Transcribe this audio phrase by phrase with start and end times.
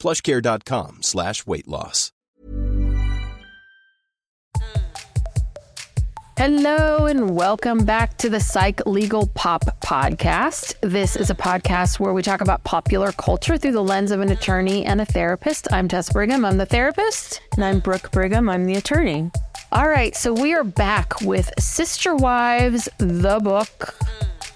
[0.00, 2.12] plushcare.com slash weight loss.
[6.40, 10.74] Hello and welcome back to the Psych Legal Pop podcast.
[10.80, 14.30] This is a podcast where we talk about popular culture through the lens of an
[14.30, 15.70] attorney and a therapist.
[15.70, 17.42] I'm Tess Brigham, I'm the therapist.
[17.56, 19.30] And I'm Brooke Brigham, I'm the attorney.
[19.70, 23.94] All right, so we are back with Sister Wives, the book.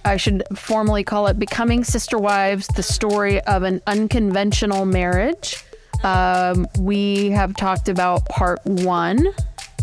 [0.05, 5.65] I should formally call it Becoming Sister Wives, the story of an unconventional marriage.
[6.03, 9.27] Um, we have talked about part one,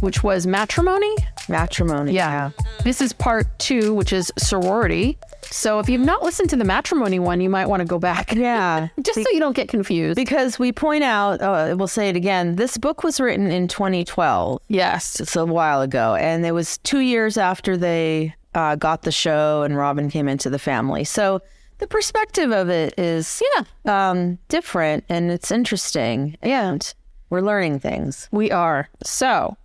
[0.02, 1.16] which was matrimony.
[1.50, 2.14] Matrimony.
[2.14, 2.52] Yeah.
[2.84, 5.18] This is part two, which is sorority.
[5.46, 8.32] So if you've not listened to the matrimony one, you might want to go back.
[8.42, 8.88] Yeah.
[9.04, 10.16] Just so you don't get confused.
[10.16, 14.62] Because we point out, uh, we'll say it again, this book was written in 2012.
[14.68, 15.20] yes.
[15.20, 16.16] It's a while ago.
[16.16, 20.50] And it was two years after they uh, got the show and Robyn came into
[20.50, 21.04] the family.
[21.04, 21.42] So
[21.80, 24.10] the perspective of it is Yeah.
[24.12, 26.38] um, different and it's interesting.
[26.42, 26.94] And
[27.30, 28.28] we're learning things.
[28.32, 28.90] We are.
[29.04, 29.56] So,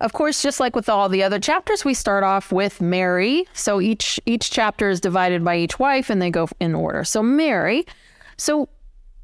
[0.00, 3.46] of course, just like with all the other chapters, we start off with Meri.
[3.52, 7.04] So each each chapter is divided by each wife and they go in order.
[7.04, 7.84] So Meri,
[8.38, 8.70] so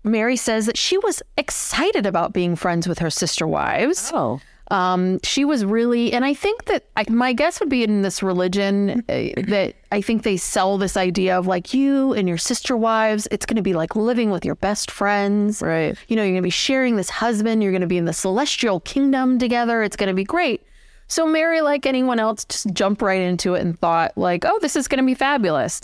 [0.04, 4.10] Meri says that she was excited about being friends with her sister wives.
[4.14, 4.40] Oh.
[4.70, 8.22] Um, she was really, and I think that I, my guess would be in this
[8.22, 12.76] religion uh, that I think they sell this idea of like you and your sister
[12.76, 13.28] wives.
[13.30, 15.62] It's going to be like living with your best friends.
[15.62, 15.96] Right.
[16.08, 17.62] You know, you're going to be sharing this husband.
[17.62, 19.82] You're going to be in the celestial kingdom together.
[19.82, 20.62] It's going to be great.
[21.08, 24.74] So Meri, like anyone else, just jumped right into it and thought like, oh, this
[24.74, 25.80] is going to be fabulous.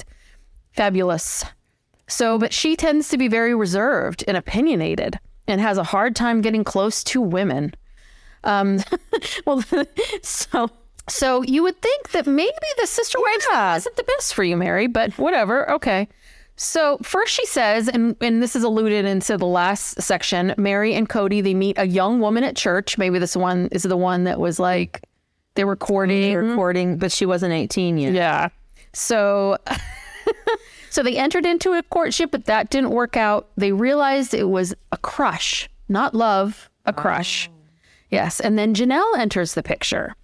[0.73, 1.45] Fabulous.
[2.09, 6.41] So, but she tends to be very reserved and opinionated and has a hard time
[6.41, 7.75] getting close to women.
[8.45, 8.81] Um,
[9.47, 9.63] well,
[10.23, 10.71] so
[11.09, 14.87] so you would think that maybe the sister wives isn't the best for you, Meri,
[14.87, 15.71] but whatever.
[15.73, 16.09] Okay.
[16.57, 21.09] So first she says, and, and this is alluded into the last section, Meri and
[21.09, 22.99] Kody, they meet a young woman at church.
[22.99, 25.03] Maybe this one is the one that was like
[25.55, 26.35] they were courting.
[26.35, 28.13] Recording, but she wasn't 18 yet.
[28.13, 28.49] Yeah.
[28.93, 29.57] So
[30.91, 33.51] so they entered into a courtship, but that didn't work out.
[33.57, 37.51] They realized it was a crush, not love, a crush.
[38.13, 38.41] Yes.
[38.41, 40.15] And then Janelle enters the picture.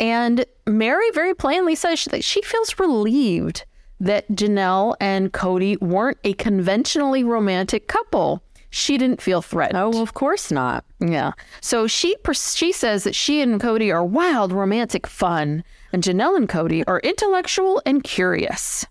[0.00, 3.64] And Meri very plainly says that she feels relieved
[4.00, 8.42] that Janelle and Kody weren't a conventionally romantic couple.
[8.70, 9.78] She didn't feel threatened.
[9.78, 10.84] Oh, well, of course not.
[10.98, 11.32] Yeah.
[11.60, 15.62] So she she says that she and Kody are wild, romantic fun,
[15.92, 18.84] and Janelle and Kody are intellectual and curious.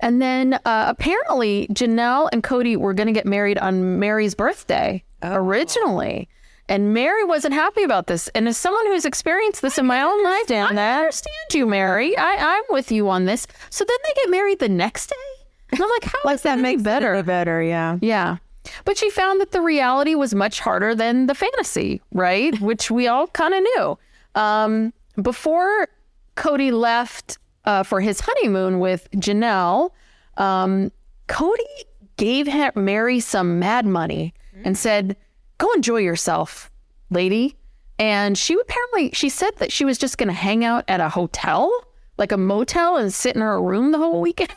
[0.00, 5.02] And then uh, apparently Janelle and Kody were going to get married on Meri's birthday
[5.22, 6.28] originally.
[6.68, 8.28] And Meri wasn't happy about this.
[8.28, 12.16] And as someone who's experienced this in my own life, I understand you, Meri.
[12.16, 13.46] I, I'm with you on this.
[13.70, 15.44] So then they get married the next day.
[15.70, 17.22] And I'm like, how Like does that make better?
[17.22, 17.98] Better, yeah.
[18.02, 18.36] Yeah.
[18.84, 22.58] But she found that the reality was much harder than the fantasy, right?
[22.60, 23.98] Which we all kind of knew.
[24.34, 24.92] Um,
[25.22, 25.88] before
[26.36, 29.90] Kody left uh, for his honeymoon with Janelle,
[30.36, 30.92] um,
[31.28, 31.84] Kody
[32.16, 34.34] gave Meri some mad money
[34.64, 35.16] and said,
[35.58, 36.70] Go enjoy yourself,
[37.10, 37.56] lady.
[37.98, 41.08] And she apparently, she said that she was just going to hang out at a
[41.08, 41.70] hotel,
[42.16, 44.54] like a motel, and sit in her room the whole weekend.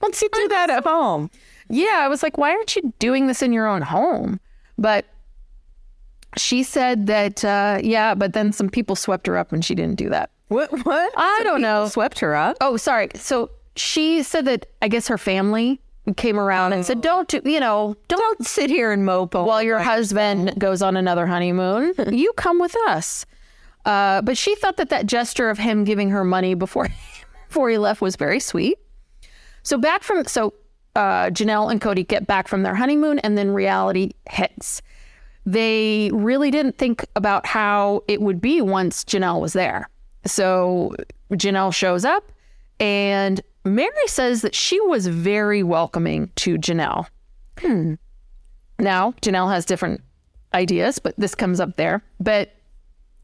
[0.00, 1.30] Once you do that at home.
[1.68, 4.40] Yeah, I was like, why aren't you doing this in your own home?
[4.76, 5.06] But
[6.36, 9.96] she said that, uh, yeah, but then some people swept her up and she didn't
[9.96, 10.30] do that.
[10.48, 10.70] What?
[10.84, 11.12] What?
[11.16, 11.86] I Some don't know.
[11.88, 12.56] Swept her up.
[12.60, 13.10] Oh, sorry.
[13.14, 15.80] So she said that I guess her family
[16.16, 19.62] came around and said, don't do, you know, don't, Don't sit here and mope while
[19.62, 21.94] your husband goes on another honeymoon.
[22.12, 23.24] you come with us.
[23.84, 26.88] Uh, but she thought that that gesture of him giving her money before
[27.48, 28.78] before he left was very sweet.
[29.62, 30.54] So back from so
[30.96, 34.82] uh, Janelle and Kody get back from their honeymoon, and then reality hits.
[35.44, 39.88] They really didn't think about how it would be once Janelle was there.
[40.24, 40.94] So
[41.32, 42.30] Janelle shows up,
[42.78, 47.06] and Meri says that she was very welcoming to Janelle.
[47.58, 47.94] Hmm.
[48.78, 50.00] Now, Janelle has different
[50.54, 52.02] ideas, but this comes up there.
[52.18, 52.54] But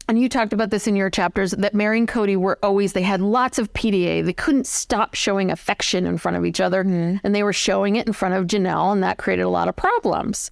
[0.07, 3.03] and you talked about this in your chapters that Meri and Kody were always they
[3.03, 4.25] had lots of PDA.
[4.25, 7.17] They couldn't stop showing affection in front of each other, hmm.
[7.23, 9.75] and they were showing it in front of Janelle, and that created a lot of
[9.75, 10.49] problems.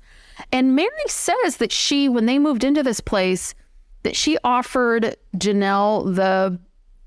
[0.52, 3.56] And Meri says that she, when they moved into this place,
[4.04, 6.60] that she offered Janelle the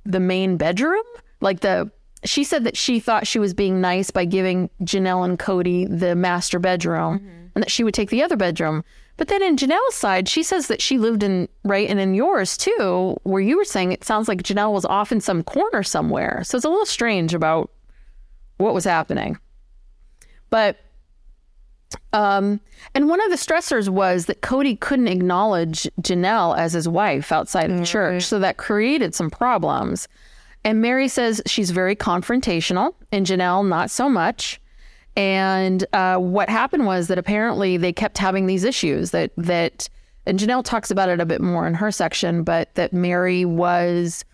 [0.05, 1.05] the main bedroom,
[1.41, 1.91] like the.
[2.25, 6.14] She said that she thought she was being nice by giving Janelle and Kody the
[6.14, 8.84] master bedroom, and that she would take the other bedroom.
[9.17, 12.56] But then in Janelle's side, she says that she lived in right and in yours
[12.56, 16.43] too, where you were saying it sounds like Janelle was off in some corner somewhere.
[16.44, 17.70] So it's a little strange about
[18.56, 19.38] what was happening.
[20.49, 20.78] But
[22.12, 22.61] um,
[22.94, 27.70] and one of the stressors was that Kody couldn't acknowledge Janelle as his wife outside
[27.70, 28.25] of church.
[28.25, 30.08] So that created some problems.
[30.65, 34.61] And Meri says she's very confrontational, and Janelle, not so much.
[35.17, 39.89] And uh, what happened was that apparently they kept having these issues that that,
[40.27, 44.25] and Janelle talks about it a bit more in her section, but that Meri was,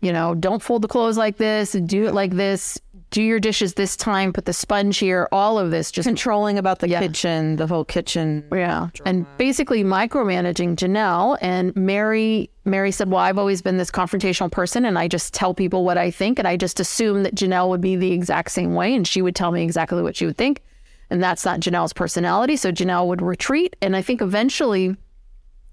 [0.00, 2.78] you know, don't fold the clothes like this, do it like this,
[3.10, 6.80] do your dishes this time, put the sponge here, all of this just controlling about
[6.80, 7.00] the Yeah.
[7.00, 8.44] kitchen, the whole kitchen.
[8.52, 11.38] yeah, and basically micromanaging Janelle.
[11.40, 15.54] And Meri, Meri said, "Well, I've always been this confrontational person, and I just tell
[15.54, 18.74] people what I think, and I just assume that Janelle would be the exact same
[18.74, 20.62] way, and she would tell me exactly what she would think,
[21.08, 22.56] and that's not Janelle's personality.
[22.56, 24.96] So Janelle would retreat, and I think eventually,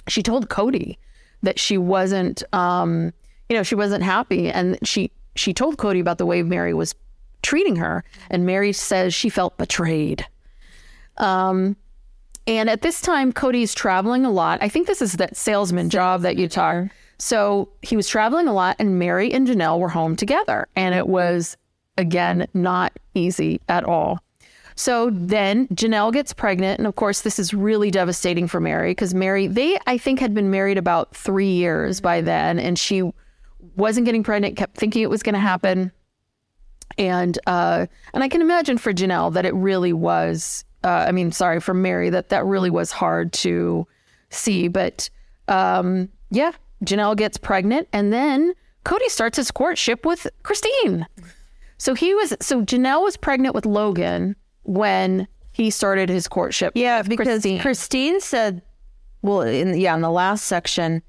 [0.08, 0.98] she told Kody
[1.44, 3.12] that she wasn't, um,
[3.50, 6.96] you know, she wasn't happy, and she she told Kody about the way Meri was
[7.46, 10.26] treating her, and Meri says she felt betrayed.
[11.18, 11.78] Um,
[12.48, 14.62] and at this time, Kody's traveling a lot.
[14.62, 16.88] I think this is that salesman job that you talk.
[17.18, 20.68] So he was traveling a lot, and Meri and Janelle were home together.
[20.76, 21.56] And it was,
[21.98, 24.20] again, not easy at all.
[24.76, 26.80] So then Janelle gets pregnant.
[26.80, 30.34] And of course, this is really devastating for Meri because Meri, they, I think, had
[30.34, 32.60] been married about three years by then.
[32.60, 33.10] And she
[33.78, 35.92] wasn't getting pregnant, kept thinking it was going to happen
[36.98, 40.64] and uh, and I can imagine for Janelle that it really was.
[40.84, 43.88] Uh, I mean, sorry for Meri that that really was hard to
[44.30, 45.10] see, but
[45.48, 46.52] um, yeah,
[46.84, 48.54] Janelle gets pregnant, and then
[48.86, 51.08] Kody starts his courtship with Christine.
[51.78, 56.74] So he was so Janelle was pregnant with Logan when he started his courtship.
[56.76, 57.60] Yeah, with because Christine.
[57.62, 58.20] Christine.
[58.22, 58.62] said,
[59.22, 61.02] well, in yeah, in the last section,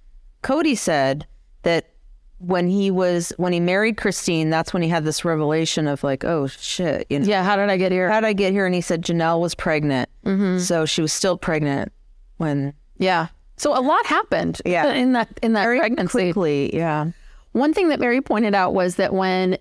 [0.42, 1.26] Kody said
[1.62, 1.90] that
[2.38, 6.24] when he was when he married Christine, that's when he had this revelation of like,
[6.24, 8.10] oh shit, you know, yeah, how did I get here?
[8.10, 8.66] how did I get here?
[8.66, 10.58] And he said Janelle was pregnant, mm-hmm.
[10.58, 11.92] so she was still pregnant
[12.36, 13.28] when yeah.
[13.56, 14.60] So a lot happened.
[14.66, 14.92] Yeah.
[14.92, 16.32] in that in that very pregnancy.
[16.32, 17.10] quickly, yeah.
[17.52, 19.56] One thing that Meri pointed out was that when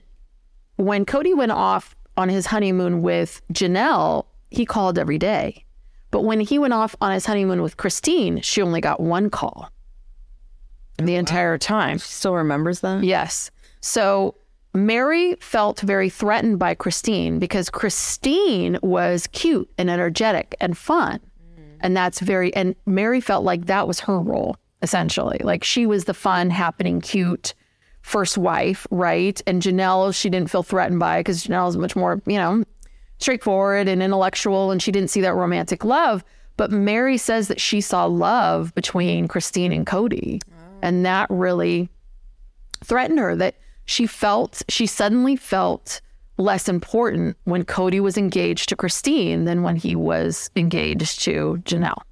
[0.76, 5.64] when Kody went off on his honeymoon with Janelle, he called every day.
[6.12, 9.70] But when he went off on his honeymoon with Christine, she only got one call
[10.98, 11.98] the entire time.
[11.98, 13.04] She still remembers that.
[13.04, 13.52] Yes.
[13.82, 14.36] So
[14.74, 21.20] Meri felt very threatened by Christine because Christine was cute and energetic and fun.
[21.20, 21.78] Mm.
[21.82, 25.40] And that's very, and Meri felt like that was her role, essentially.
[25.44, 27.54] Like she was the fun, happening, cute
[28.02, 29.42] first wife, right?
[29.48, 32.64] And Janelle, she didn't feel threatened by because Janelle is much more, you know,
[33.18, 36.24] straightforward and intellectual, and she didn't see that romantic love.
[36.58, 40.42] But Meri says that she saw love between Christine and Kody.
[40.86, 41.90] And that really
[42.84, 46.00] threatened her that she felt she suddenly felt
[46.38, 52.04] less important when Kody was engaged to Christine than when he was engaged to Janelle.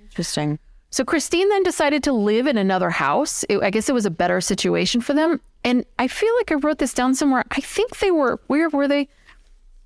[0.00, 0.60] Interesting.
[0.90, 3.44] So Christine then decided to live in another house.
[3.48, 5.40] It- I guess it was a better situation for them.
[5.64, 7.42] And I feel like I wrote this down somewhere.
[7.50, 9.08] I think they were where were they?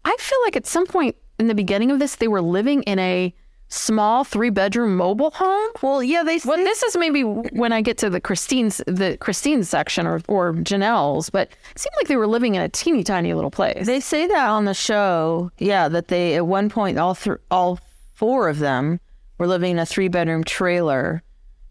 [0.04, 2.98] I feel like at some point in the beginning of this, they were living in
[2.98, 3.32] a
[3.68, 5.70] small three bedroom mobile home.
[5.82, 9.68] Well, yeah, they Well, this is maybe when I get to the Christine's the Christine's
[9.68, 13.34] section or or Janelle's, but it seemed like they were living in a teeny tiny
[13.34, 13.86] little place.
[13.86, 15.50] They say that on the show.
[15.58, 17.78] Yeah, that they at one point all th- all
[18.14, 19.00] four of them
[19.38, 21.22] were living in a three bedroom trailer.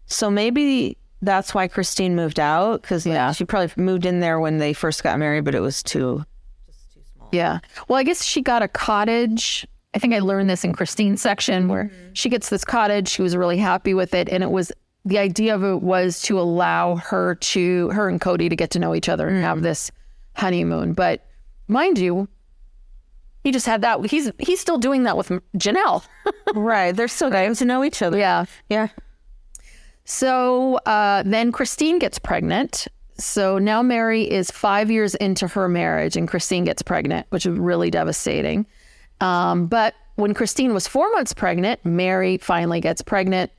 [0.06, 4.58] So maybe that's why Christine moved out because yeah, she probably moved in there when
[4.58, 6.24] they first got married, but it was too.
[7.32, 7.58] Yeah.
[7.88, 9.66] Well, I guess she got a cottage.
[9.94, 13.08] I think I learned this in Christine's section where she gets this cottage.
[13.08, 14.28] She was really happy with it.
[14.28, 14.72] And it was
[15.04, 18.78] the idea of it was to allow her to, her and Kody to get to
[18.78, 19.90] know each other and have this
[20.34, 20.94] honeymoon.
[20.94, 21.24] But
[21.68, 22.28] mind you,
[23.44, 24.04] he just had that.
[24.06, 26.02] He's he's still doing that with Janelle.
[26.54, 28.16] right, they're still getting to know each other.
[28.18, 28.46] yeah.
[28.70, 28.88] yeah.
[30.06, 32.88] So uh, then Christine gets pregnant.
[33.16, 37.56] So now Meri is five years into her marriage, and Christine gets pregnant, which is
[37.56, 38.66] really devastating.
[39.24, 43.50] Um, but when Christine was four months pregnant, Meri finally gets pregnant.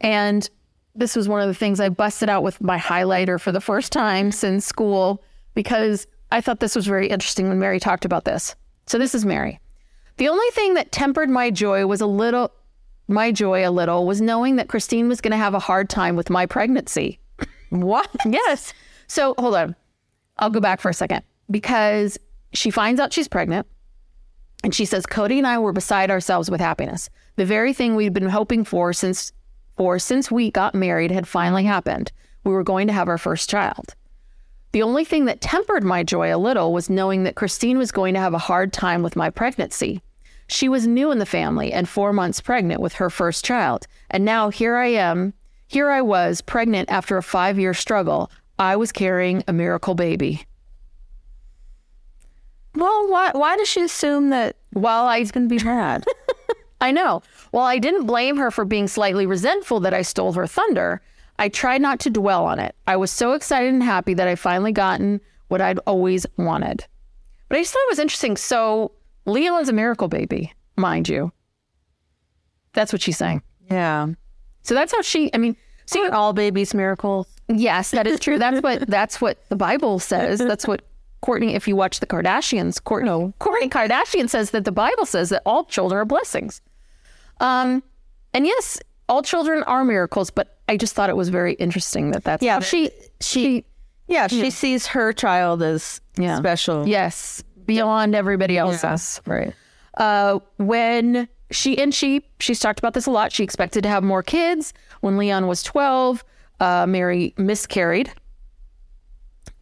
[0.00, 0.48] And
[0.94, 3.90] this was one of the things I busted out with my highlighter for the first
[3.90, 8.54] time since school because I thought this was very interesting when Meri talked about this.
[8.86, 9.58] So this is Meri.
[10.18, 12.52] The only thing that tempered my joy was a little,
[13.08, 16.14] my joy a little was knowing that Christine was going to have a hard time
[16.14, 17.18] with my pregnancy.
[17.70, 18.08] what?
[18.24, 18.72] Yes.
[19.08, 19.74] So hold on.
[20.38, 22.18] I'll go back for a second because
[22.52, 23.66] she finds out she's pregnant
[24.64, 27.08] and she says Kody and I were beside ourselves with happiness.
[27.36, 29.32] The very thing we'd been hoping for since
[29.76, 32.10] for since we got married had finally happened.
[32.42, 33.94] We were going to have our first child.
[34.72, 38.14] The only thing that tempered my joy a little was knowing that Christine was going
[38.14, 40.02] to have a hard time with my pregnancy.
[40.48, 43.86] She was new in the family and four months pregnant with her first child.
[44.10, 45.32] And now here I am.
[45.68, 48.32] Here I was, pregnant after a five year struggle.
[48.58, 50.47] I was carrying a miracle baby.
[52.78, 56.04] Well, why why does she assume that While I he's going to be mad?
[56.80, 57.22] I know.
[57.50, 61.00] While I didn't blame her for being slightly resentful that I stole her thunder,
[61.38, 62.74] I tried not to dwell on it.
[62.86, 66.84] I was so excited and happy that I finally gotten what I'd always wanted.
[67.48, 68.36] But I just thought it was interesting.
[68.36, 68.92] So
[69.26, 71.32] Leon's a miracle baby, mind you.
[72.74, 73.42] That's what she's saying.
[73.70, 74.06] yeah.
[74.62, 75.30] So that's how she.
[75.34, 75.56] I mean,
[75.86, 77.26] see, Aren't all babies miracles?
[77.48, 78.38] yes, that is true.
[78.38, 80.38] That's what that's what the Bible says.
[80.38, 80.82] That's what
[81.22, 81.54] Kourtney.
[81.54, 85.64] If you watch the Kardashians, Kourtney, Kourtney Kardashian says that the Bible says that all
[85.64, 86.60] children are blessings.
[87.40, 87.82] Um,
[88.34, 90.30] and yes, all children are miracles.
[90.30, 93.64] But I just thought it was very interesting that that's Yeah, how she she
[94.06, 96.36] Yeah, she sees her child as Yeah.
[96.38, 96.86] special.
[96.88, 99.20] yes beyond everybody else's.
[99.26, 99.52] Right.
[99.98, 103.32] uh, when she and she she's talked about this a lot.
[103.32, 104.72] She expected to have more kids.
[105.00, 106.24] When Leon was twelve,
[106.60, 108.12] uh, Meri miscarried,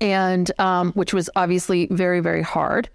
[0.00, 2.88] and um, which was obviously very very hard.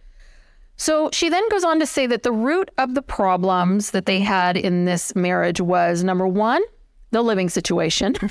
[0.78, 4.20] So she then goes on to say that the root of the problems that they
[4.20, 6.64] had in this marriage was number one,
[7.12, 8.16] the living situation.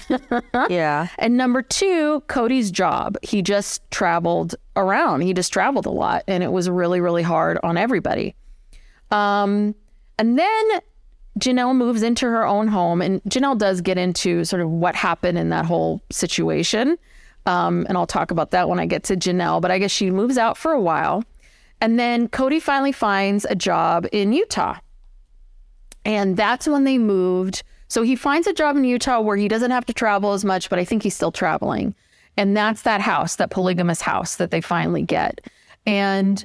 [0.68, 1.08] Yeah.
[1.18, 3.16] And number two, Kody's job.
[3.22, 5.20] He just traveled around.
[5.20, 8.34] He just traveled a lot, and it was really, really hard on everybody.
[9.10, 9.74] Um,
[10.18, 10.80] and then
[11.38, 15.38] Janelle moves into her own home, and Janelle does get into sort of what happened
[15.38, 16.98] in that whole situation.
[17.50, 19.60] Um, and I'll talk about that when I get to Janelle.
[19.60, 21.24] But I guess she moves out for a while,
[21.80, 24.78] and then Kody finally finds a job in Utah.
[26.04, 27.62] And that's when they moved.
[27.88, 30.70] So he finds a job in Utah where he doesn't have to travel as much,
[30.70, 31.94] but I think he's still traveling.
[32.36, 35.40] And that's that house, that polygamous house that they finally get.
[35.86, 36.44] And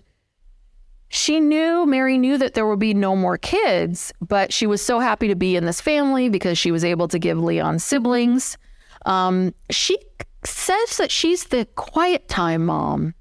[1.09, 4.99] she knew, Meri knew that there would be no more kids, but she was so
[4.99, 8.57] happy to be in this family because she was able to give Leon siblings.
[9.05, 9.97] Um, she
[10.43, 13.13] says that she's the quiet time mom,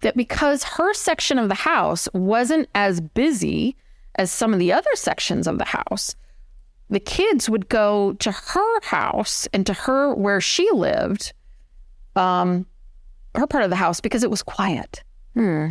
[0.00, 3.76] that because her section of the house wasn't as busy
[4.16, 6.14] as some of the other sections of the house,
[6.90, 11.32] the kids would go to her house and to her where she lived,
[12.14, 12.66] um,
[13.34, 15.02] her part of the house because it was quiet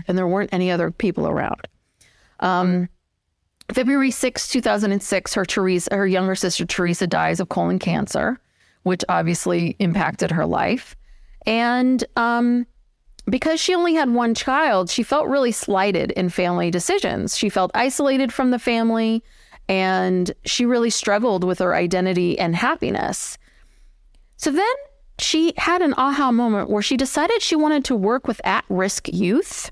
[0.07, 1.67] and there weren't any other people around.
[2.39, 2.89] Um,
[3.72, 8.39] February 6, 2006, her Teresa, her younger sister Teresa dies of colon cancer,
[8.83, 10.95] which obviously impacted her life.
[11.45, 12.65] And um,
[13.29, 17.37] because she only had one child, she felt really slighted in family decisions.
[17.37, 19.23] She felt isolated from the family
[19.69, 23.37] and she really struggled with her identity and happiness.
[24.37, 24.73] So then
[25.19, 29.07] she had an aha moment where she decided she wanted to work with at risk
[29.11, 29.71] youth.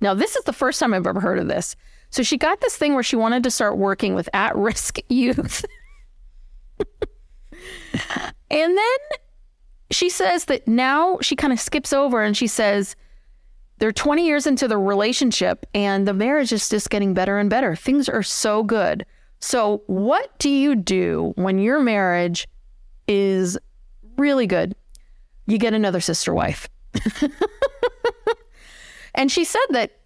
[0.00, 1.76] Now, this is the first time I've ever heard of this.
[2.10, 5.64] So she got this thing where she wanted to start working with at risk youth.
[8.50, 8.98] and then
[9.90, 12.96] she says that now she kind of skips over and she says,
[13.78, 17.74] they're 20 years into the relationship and the marriage is just getting better and better.
[17.74, 19.04] Things are so good.
[19.40, 22.46] So, what do you do when your marriage
[23.08, 23.58] is
[24.16, 24.76] really good?
[25.46, 26.68] You get another sister wife.
[29.16, 29.98] and she said that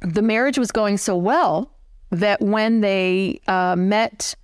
[0.00, 1.70] the marriage was going so well
[2.10, 4.34] that when they uh, met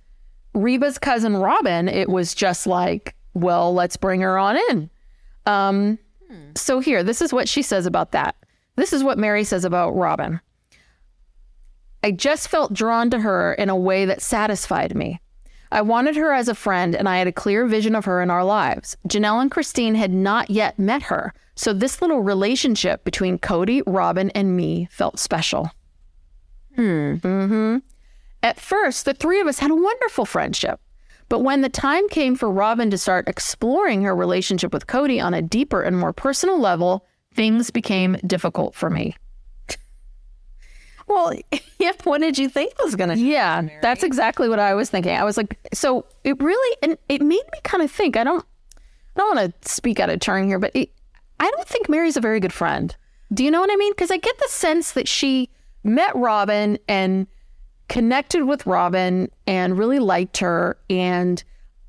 [0.55, 4.89] Reba's cousin Robyn, it was just like, well, let's bring her on in.
[5.45, 5.99] Um,
[6.55, 8.35] So, here, this is what she says about that.
[8.75, 10.39] This is what Meri says about Robyn.
[12.03, 15.19] I just felt drawn to her in a way that satisfied me.
[15.71, 18.29] I wanted her as a friend, and I had a clear vision of her in
[18.29, 18.95] our lives.
[19.07, 24.29] Janelle and Christine had not yet met her, so this little relationship between Kody, Robyn,
[24.31, 25.71] and me felt special.
[26.75, 27.15] Hmm.
[27.15, 27.77] Mm-hmm.
[28.45, 30.79] At first, the three of us had a wonderful friendship.
[31.29, 35.33] But when the time came for Robyn to start exploring her relationship with Kody on
[35.33, 39.15] a deeper and more personal level, things became difficult for me.
[41.07, 41.33] Well,
[41.79, 45.15] yeah, what did you think was going to Yeah, that's exactly what I was thinking.
[45.15, 48.15] I was like, so it really, and it made me kind of think.
[48.15, 48.45] I don't,
[49.15, 50.91] I don't want to speak out of turn here, but it,
[51.39, 52.95] I don't think Meri's a very good friend.
[53.33, 53.93] Do you know what I mean?
[53.93, 55.49] Because I get the sense that she
[55.83, 57.25] met Robyn and
[57.87, 61.43] connected with Robyn and really liked her, and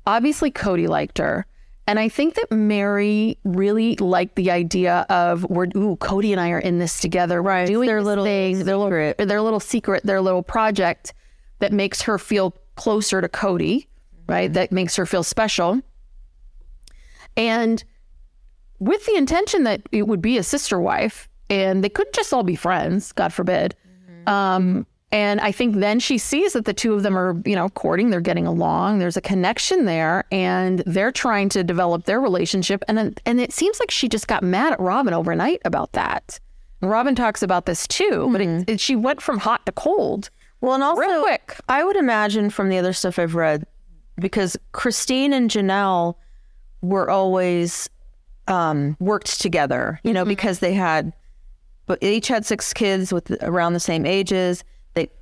[0.05, 1.45] obviously Kody liked her.
[1.89, 6.49] And I think that Meri really liked the idea of we're ooh, Kody and I
[6.51, 7.41] are in this together.
[7.41, 9.27] We're Right, doing their little thing, their little secret.
[9.27, 11.13] their little secret, their little project
[11.59, 13.87] that makes her feel closer to Kody,
[14.27, 14.51] right?
[14.51, 15.81] That makes her feel special.
[17.37, 17.83] And
[18.79, 22.43] with the intention that it would be a sister wife and they couldn't just all
[22.43, 23.75] be friends, God forbid.
[24.27, 27.69] Um, and I think then she sees that the two of them are, you know,
[27.69, 32.83] courting, they're getting along, there's a connection there, and they're trying to develop their relationship.
[32.89, 36.39] And then, and it seems like she just got mad at Robyn overnight about that.
[36.81, 40.29] And Robyn talks about this too, but it, it, she went from hot to cold.
[40.59, 41.57] Well, and also, Real quick.
[41.69, 43.65] I would imagine from the other stuff I've read,
[44.19, 46.15] because Christine and Janelle
[46.81, 47.89] were always
[48.47, 51.13] um, worked together, you know, because they had,
[51.85, 54.63] but each had six kids with around the same ages.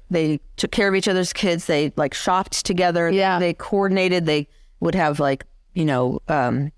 [0.10, 1.66] They took care of each other's kids.
[1.66, 3.10] They like shopped together.
[3.10, 3.40] Yeah.
[3.40, 4.26] they coordinated.
[4.26, 4.48] They
[4.80, 6.20] would have like you know.
[6.28, 6.72] Um,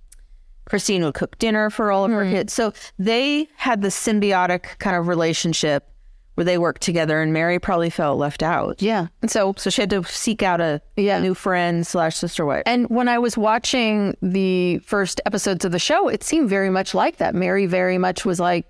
[0.66, 2.52] Christine would cook dinner for all of her kids.
[2.52, 5.88] So they had this symbiotic kind of relationship
[6.36, 8.82] where they worked together and Meri probably felt left out.
[8.82, 9.08] Yeah.
[9.22, 11.20] And so So she had to seek out a Yeah.
[11.20, 12.64] new friend slash sister wife.
[12.66, 16.94] And when I was watching the first episodes of the show, it seemed very much
[16.94, 17.34] like that.
[17.34, 18.68] Meri very much was like,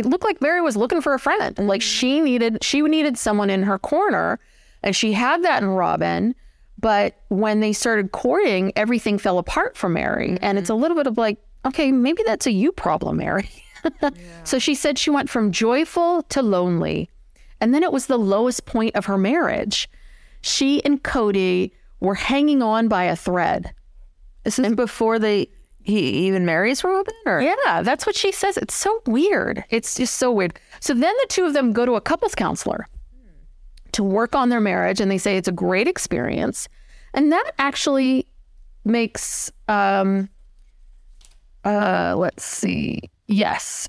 [0.00, 1.58] it looked like Meri was looking for a friend.
[1.58, 1.84] Like mm.
[1.84, 4.38] she needed, she needed someone in her corner,
[4.82, 6.34] and she had that in Robyn.
[6.78, 10.82] But when they started courting, everything fell apart for Meri, and it's a mm-hmm.
[10.82, 13.48] little bit of like, okay, maybe that's a you problem, Meri.
[14.44, 17.08] So she said she went from joyful to lonely.
[17.60, 19.88] And then it was the lowest point of her marriage.
[20.40, 23.72] She and Kody were hanging on by a thread.
[24.44, 25.48] This is before they
[25.86, 28.56] he even marries Robyn or Yeah, that's what she says.
[28.56, 29.64] It's so weird.
[29.70, 30.58] It's just so weird.
[30.80, 32.86] So then the two of them go to a couples counselor
[33.92, 36.68] to work on their marriage, and they say it's a great experience.
[37.14, 38.26] And that actually
[38.84, 40.28] makes, um,
[41.64, 43.00] uh, let's see.
[43.28, 43.88] Yes.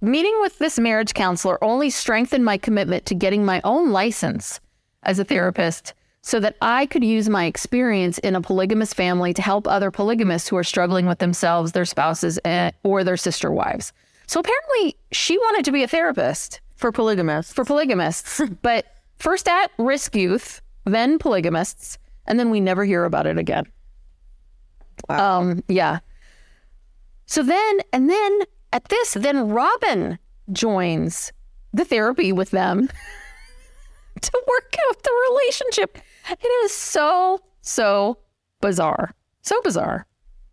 [0.00, 4.60] Meeting with this marriage counselor only strengthened my commitment to getting my own license
[5.04, 5.94] as a therapist
[6.26, 10.48] so that I could use my experience in a polygamous family to help other polygamists
[10.48, 13.92] who are struggling with themselves, their spouses, eh, or their sister wives.
[14.26, 17.52] So apparently, she wanted to be a therapist for polygamists.
[17.52, 18.86] for polygamists, but
[19.20, 23.66] first at risk youth, then polygamists, and then we never hear about it again.
[25.08, 26.00] Um, yeah.
[27.26, 28.40] So then, and then
[28.72, 30.18] at this, then Robyn
[30.50, 31.32] joins
[31.72, 32.88] the therapy with them
[34.20, 35.98] to work out the relationship.
[36.30, 38.18] It is so, so
[38.60, 39.14] bizarre.
[39.42, 40.06] So bizarre.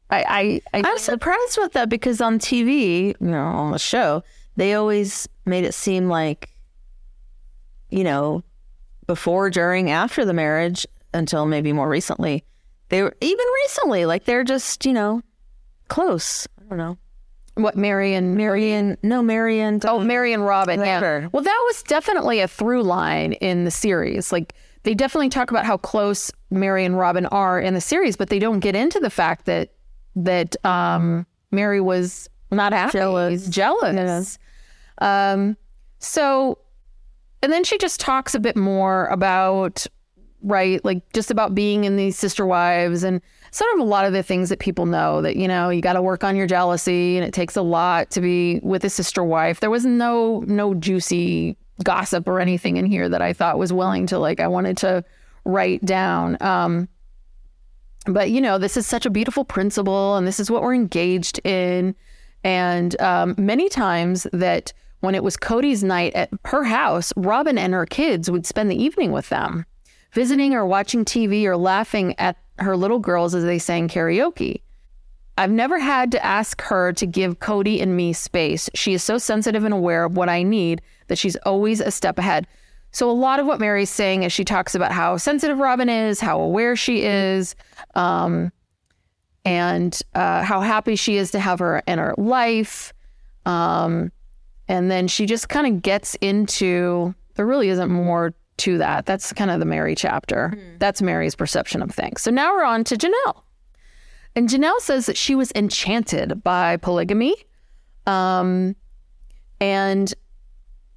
[0.10, 4.24] I, I, I I'm surprised with that because on TV, you know, on the show,
[4.56, 6.54] they always made it seem like,
[7.90, 8.44] you know,
[9.08, 12.44] before, during, after the marriage, until maybe more recently,
[12.90, 15.22] they were even recently, like they're just, you know,
[15.88, 16.48] close.
[16.60, 16.98] I don't know.
[17.56, 18.36] what Marion?
[18.36, 18.98] Marion?
[19.02, 19.80] No, Marion.
[19.84, 20.80] Oh, Marion Robyn.
[20.80, 21.28] Yeah.
[21.32, 24.32] Well, that was definitely a through line in the series.
[24.32, 28.30] Like they definitely talk about how close Meri and Robyn are in the series, but
[28.30, 29.72] they don't get into the fact that
[30.16, 33.48] that um, Meri was not happy, Jealous.
[33.48, 34.38] jealous.
[35.00, 35.58] Um,
[36.00, 36.60] so,
[37.42, 39.88] and then she just talks a bit more about
[40.44, 44.14] right, like just about being in these sister wives and sort of a lot of
[44.14, 47.18] the things that people know that you know you got to work on your jealousy
[47.18, 49.62] and it takes a lot to be with a sister wife.
[49.62, 54.08] There was no no juicy gossip or anything in here that I thought was willing
[54.08, 55.04] to like I wanted to
[55.46, 56.38] write down.
[56.42, 56.88] Um,
[58.06, 61.40] but you know, this is such a beautiful principle, and this is what we're engaged
[61.46, 61.96] in.
[62.44, 67.74] And um, many times that when it was Kody's night at her house, Robyn and
[67.74, 69.66] her kids would spend the evening with them,
[70.12, 74.62] visiting or watching TV or laughing at her little girls as they sang karaoke.
[75.38, 78.70] I've never had to ask her to give Kody and me space.
[78.76, 82.20] She is so sensitive and aware of what I need that she's always a step
[82.20, 82.48] ahead.
[82.92, 86.20] So, a lot of what Meri's saying is she talks about how sensitive Robyn is,
[86.20, 87.56] how aware she is,
[87.96, 88.52] um,
[89.44, 92.94] and uh, how happy she is to have her in her life.
[93.48, 94.12] Um,
[94.68, 99.08] and then she just kind of gets into there really isn't more to that.
[99.08, 100.54] That's kind of the Meri chapter.
[100.78, 102.22] That's Meri's perception of things.
[102.22, 103.42] So now we're on to Janelle.
[104.36, 107.36] And Janelle says that she was enchanted by polygamy.
[108.08, 108.76] Um,
[109.60, 110.14] and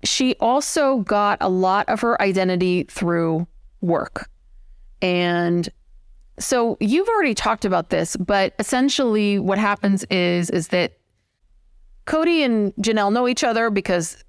[0.04, 3.46] she also got a lot of her identity through
[3.80, 4.30] work.
[5.02, 5.68] And
[6.38, 10.98] so you've already talked about this, but essentially what happens is is that
[12.06, 14.22] Kody and Janelle know each other because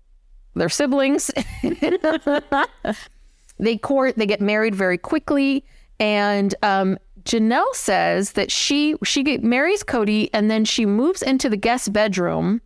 [0.56, 1.30] they're siblings.
[3.60, 5.64] they court, they get married very quickly,
[6.00, 11.50] and um, Janelle says that she she get, marries Kody and then she moves into
[11.50, 12.62] the guest bedroom.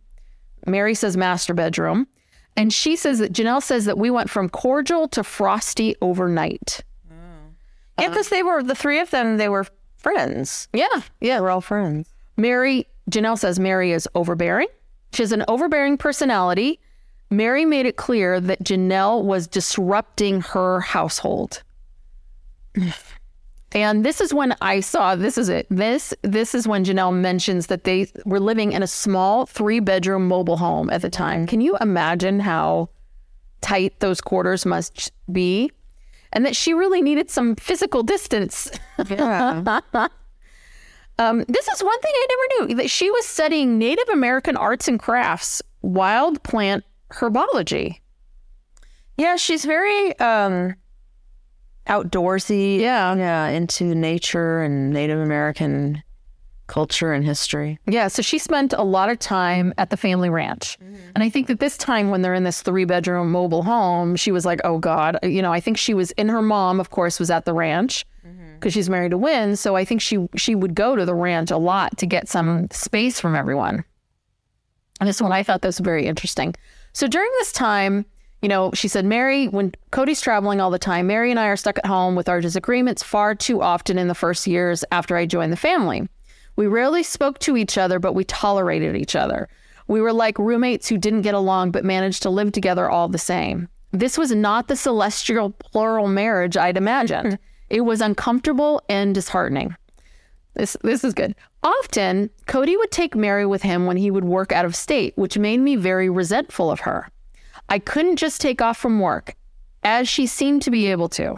[0.66, 2.06] Meri says master bedroom,
[2.56, 6.84] and she says that Janelle says that we went from cordial to frosty overnight.
[7.10, 7.14] Oh.
[7.98, 9.36] Yeah, because they were the three of them.
[9.36, 10.68] They were friends.
[10.72, 11.40] Yeah, yeah.
[11.40, 12.08] We're all friends.
[12.36, 14.68] Meri, Janelle says Meri is overbearing.
[15.12, 16.78] She has an overbearing personality.
[17.30, 21.64] Meri made it clear that Janelle was disrupting her household.
[23.74, 25.66] And this is when I saw this is it.
[25.70, 30.28] This this is when Janelle mentions that they were living in a small three bedroom
[30.28, 31.46] mobile home at the time.
[31.46, 32.90] Can you imagine how
[33.62, 35.70] tight those quarters must be?
[36.34, 38.70] And that she really needed some physical distance.
[39.08, 39.80] Yeah.
[41.18, 44.88] Um, this is one thing I never knew that she was studying Native American arts
[44.88, 48.00] and crafts, wild plant herbology.
[49.18, 50.74] yeah, she's very um
[51.86, 52.80] outdoorsy.
[52.80, 53.14] Yeah.
[53.14, 56.02] Yeah, into nature and Native American
[56.72, 57.78] culture and history.
[57.86, 60.78] Yeah, so she spent a lot of time at the family ranch.
[60.82, 60.94] Mm-hmm.
[61.14, 64.32] And I think that this time when they're in this three bedroom mobile home, she
[64.32, 67.20] was like, oh God, you know, I think she was in her mom, of course,
[67.20, 68.54] was at the ranch mm-hmm.
[68.54, 69.56] because she's married to Winn.
[69.56, 72.68] So I think she she would go to the ranch a lot to get some
[72.70, 73.84] space from everyone.
[74.98, 76.54] And this one I thought this was very interesting.
[76.94, 78.06] So during this time,
[78.42, 81.56] you know, she said, Meri, when Kody's traveling all the time, Meri and I are
[81.56, 85.26] stuck at home with our disagreements far too often in the first years after I
[85.26, 86.08] joined the family.
[86.56, 89.48] We rarely spoke to each other, but we tolerated each other.
[89.86, 93.16] We were like roommates who didn't get along but managed to live together all the
[93.16, 93.68] same.
[93.92, 97.34] This was not the celestial plural marriage I'd imagined.
[97.34, 97.42] Hmm.
[97.70, 99.76] It was uncomfortable and disheartening.
[100.54, 101.34] This this is good.
[101.62, 105.38] Often, Kody would take Meri with him when he would work out of state, which
[105.38, 107.08] made me very resentful of her.
[107.68, 109.34] I couldn't just take off from work,
[109.82, 111.36] as she seemed to be able to.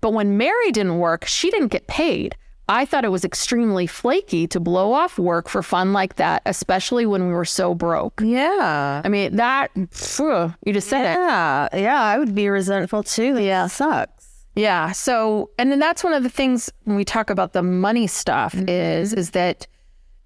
[0.00, 2.36] But when Meri didn't work, she didn't get paid.
[2.68, 7.06] I thought it was extremely flaky to blow off work for fun like that, especially
[7.06, 8.20] when we were so broke.
[8.24, 9.02] Yeah.
[9.04, 11.18] I mean, that, phew, you just said it.
[11.18, 11.68] Yeah.
[11.74, 13.38] Yeah, I would be resentful too.
[13.38, 13.66] Yeah.
[13.66, 14.46] Sucks.
[14.54, 14.92] Yeah.
[14.92, 18.54] So, and then that's one of the things when we talk about the money stuff
[18.54, 18.68] mm-hmm.
[18.68, 19.66] is, is that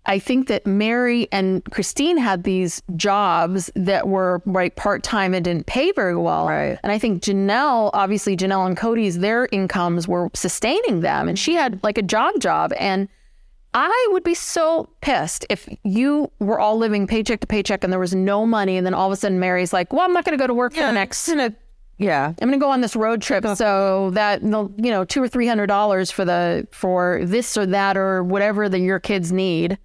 [0.06, 5.44] I think that Meri and Christine had these jobs that were right part time and
[5.44, 6.46] didn't pay very well.
[6.46, 6.78] Right.
[6.82, 11.54] And I think Janelle, obviously Janelle and Kody's, their incomes were sustaining them, and she
[11.54, 12.72] had like a job job.
[12.78, 13.08] And
[13.74, 18.00] I would be so pissed if you were all living paycheck to paycheck and there
[18.00, 20.38] was no money, and then all of a sudden Meri's like, "Well, I'm not going
[20.38, 21.54] to go to work for the next." In a,
[21.98, 22.28] yeah.
[22.28, 25.46] I'm going to go on this road trip, so that you know, two or three
[25.46, 29.78] hundred dollars for the for this or that or whatever that your kids need.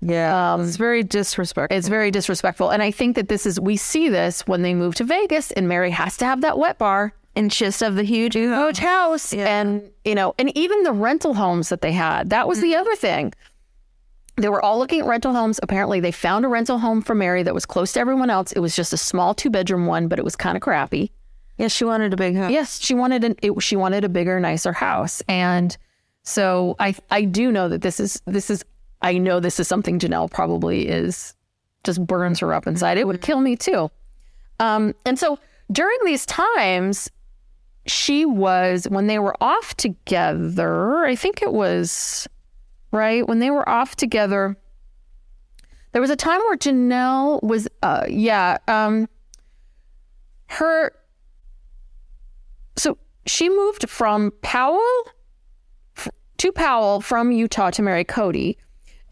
[0.00, 0.60] Yeah.
[0.60, 1.76] it's very disrespectful.
[1.76, 2.70] It's very disrespectful.
[2.70, 5.68] And I think that this is, we see this when they move to Vegas and
[5.68, 9.32] Meri has to have that wet bar and just of the huge huge house.
[9.32, 12.80] And, you know, and even the rental homes that they had, that was the mm-hmm.
[12.80, 13.32] other thing.
[14.36, 15.60] They were all looking at rental homes.
[15.62, 18.52] Apparently, they found a rental home for Meri that was close to everyone else.
[18.52, 21.12] It was just a small two bedroom one, but it was kind of crappy.
[21.58, 22.50] Yeah, she wanted a big house.
[22.50, 25.76] Yes, she wanted an it, she wanted a bigger, nicer house, and
[26.22, 28.64] so I I do know that this is this is
[29.02, 31.34] I know this is something Janelle probably is
[31.84, 32.98] just burns her up inside.
[32.98, 33.90] It would kill me too.
[34.58, 35.38] Um, and so
[35.72, 37.10] during these times,
[37.86, 41.04] she was when they were off together.
[41.04, 42.28] I think it was
[42.92, 44.56] right when they were off together.
[45.92, 49.08] There was a time where Janelle was, uh, yeah, um,
[50.48, 50.92] her
[52.76, 54.82] So she moved from Powell
[56.38, 58.56] to Powell from Utah to marry Kody.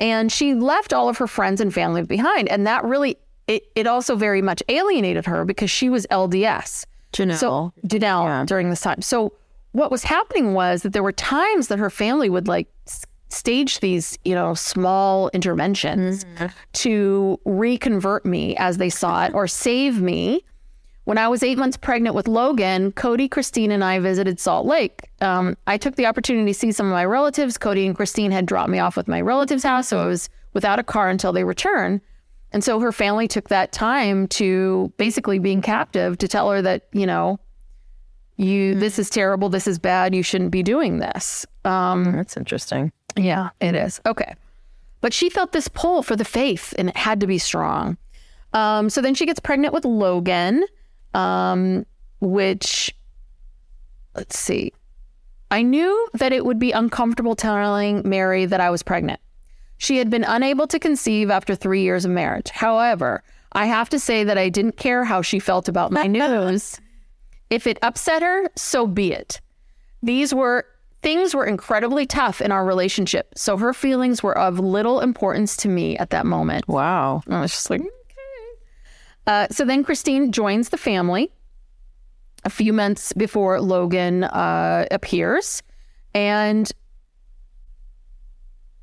[0.00, 2.48] And she left all of her friends and family behind.
[2.48, 6.84] And that really, it, it also very much alienated her because she was LDS.
[7.12, 7.36] Janelle.
[7.36, 9.02] So Janelle during this time.
[9.02, 9.32] So
[9.72, 12.68] what was happening was that there were times that her family would like
[13.30, 16.46] stage these, you know, small interventions mm-hmm.
[16.72, 20.44] to reconvert me as they saw it or save me.
[21.08, 25.08] When I was eight months pregnant with Logan, Kody, Christine, and I visited Salt Lake.
[25.22, 27.56] Um, I took the opportunity to see some of my relatives.
[27.56, 30.78] Kody and Christine had dropped me off with my relative's house, so I was without
[30.78, 32.02] a car until they returned.
[32.52, 36.88] And so her family took that time to basically being captive to tell her that,
[36.92, 37.40] you know,
[38.36, 41.46] you this is terrible, this is bad, you shouldn't be doing this.
[41.64, 42.92] Um, That's interesting.
[43.16, 43.98] yeah, it is.
[44.04, 44.34] Okay.
[45.00, 47.96] But she felt this pull for the faith and it had to be strong.
[48.52, 50.64] Um, so then she gets pregnant with Logan,
[51.14, 51.86] um,
[52.20, 52.94] which,
[54.14, 54.72] let's see.
[55.50, 59.20] I knew that it would be uncomfortable telling Meri that I was pregnant.
[59.78, 62.50] She had been unable to conceive after three years of marriage.
[62.50, 66.78] However, I have to say that I didn't care how she felt about my news.
[67.48, 69.40] If it upset her, so be it.
[70.02, 70.66] These were
[71.00, 75.68] things were incredibly tough in our relationship, so her feelings were of little importance to
[75.68, 76.66] me at that moment.
[76.68, 77.22] Wow.
[77.28, 77.82] I was just like.
[79.28, 81.30] Uh, so then Christine joins the family
[82.44, 85.62] a few months before Logan uh, appears.
[86.14, 86.72] And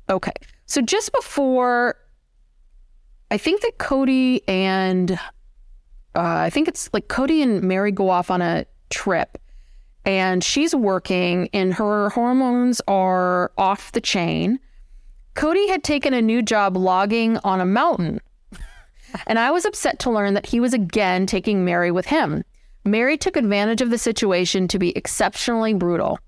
[0.08, 0.32] okay,
[0.66, 1.96] so just before,
[3.28, 5.18] I think that Kody and uh,
[6.14, 9.38] I think it's like Kody and Meri go off on a trip
[10.04, 14.60] and she's working and her hormones are off the chain.
[15.34, 18.20] Kody had taken a new job logging on a mountain.
[19.26, 22.44] And I was upset to learn that he was again taking Meri with him.
[22.84, 26.18] Meri took advantage of the situation to be exceptionally brutal.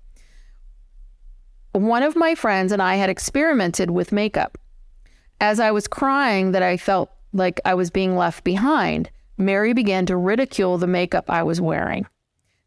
[1.71, 4.57] One of my friends and I had experimented with makeup.
[5.39, 10.05] As I was crying that I felt like I was being left behind, Meri began
[10.07, 12.05] to ridicule the makeup I was wearing.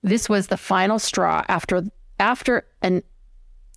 [0.03, 1.85] This was the final straw after
[2.19, 3.03] after an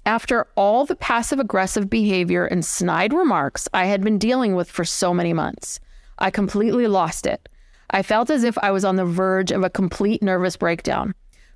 [0.05, 4.85] after all the passive aggressive behavior and snide remarks I had been dealing with for
[4.85, 5.79] so many months.
[6.19, 7.49] I completely lost it.
[7.89, 11.13] I felt as if I was on the verge of a complete nervous breakdown.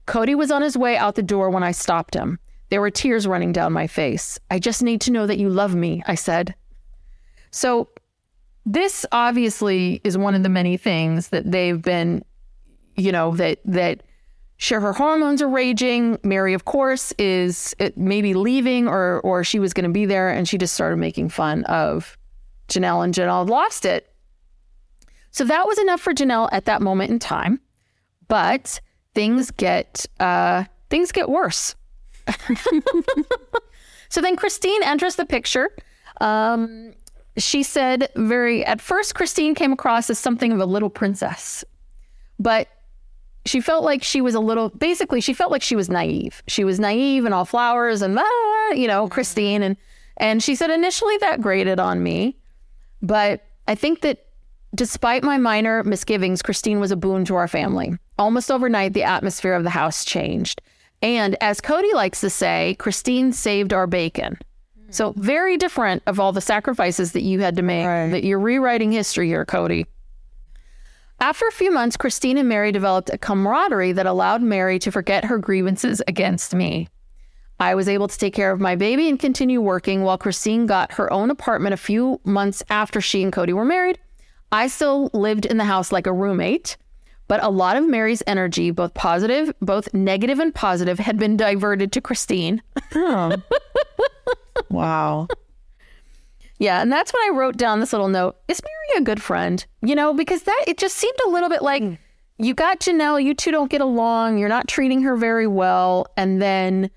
[0.07, 2.39] Kody was on his way out the door when I stopped him.
[2.69, 4.39] There were tears running down my face.
[4.51, 6.55] I just need to know that you love me, I said.
[7.51, 7.89] So,
[8.65, 12.23] this obviously is one of the many things that they've been,
[12.95, 14.03] you know, that, that,
[14.61, 16.19] Sure, her hormones are raging.
[16.21, 20.29] Meri, of course, is uh, maybe leaving or or she was going to be there,
[20.29, 22.17] and she just started making fun of
[22.67, 24.13] Janelle, and Janelle lost it.
[25.31, 27.59] So that was enough for Janelle at that moment in time.
[28.27, 28.79] But
[29.13, 31.75] things get uh, things get worse.
[34.09, 35.75] so then Christine enters the picture.
[36.21, 36.93] Um,
[37.37, 41.63] she said, very at first, Christine came across as something of a little princess,
[42.37, 42.67] but
[43.45, 46.63] she felt like she was a little basically she felt like she was naive she
[46.63, 49.77] was naive and all flowers and ah, you know christine and
[50.17, 52.37] and she said initially that grated on me
[53.01, 54.25] but i think that
[54.75, 57.97] despite my minor misgivings christine was a boon to our family.
[58.17, 60.61] Almost overnight the atmosphere of the house changed.
[61.01, 64.37] And as kody likes to say christine saved our bacon.
[64.91, 68.91] So very different of all the sacrifices that you had to make that you're rewriting
[68.91, 69.85] history here kody.
[71.21, 75.25] After a few months, Christine and Meri developed a camaraderie that allowed Meri to forget
[75.25, 76.87] her grievances against me.
[77.59, 80.93] I was able to take care of my baby and continue working while Christine got
[80.93, 83.99] her own apartment a few months after she and Kody were married.
[84.51, 86.77] I still lived in the house like a roommate,
[87.27, 91.91] but a lot of Meri's energy, both positive, both negative and positive, had been diverted
[91.93, 92.61] to Christine.
[92.95, 93.35] Oh.
[94.69, 95.27] Wow.
[96.59, 98.37] Yeah, and that's when I wrote down this little note.
[98.47, 99.65] Is Meri a good friend?
[99.81, 101.93] You know, because that it just seemed a little bit like hmm.
[102.37, 106.41] you got Janelle, you two don't get along, you're not treating her very well, and
[106.41, 106.91] then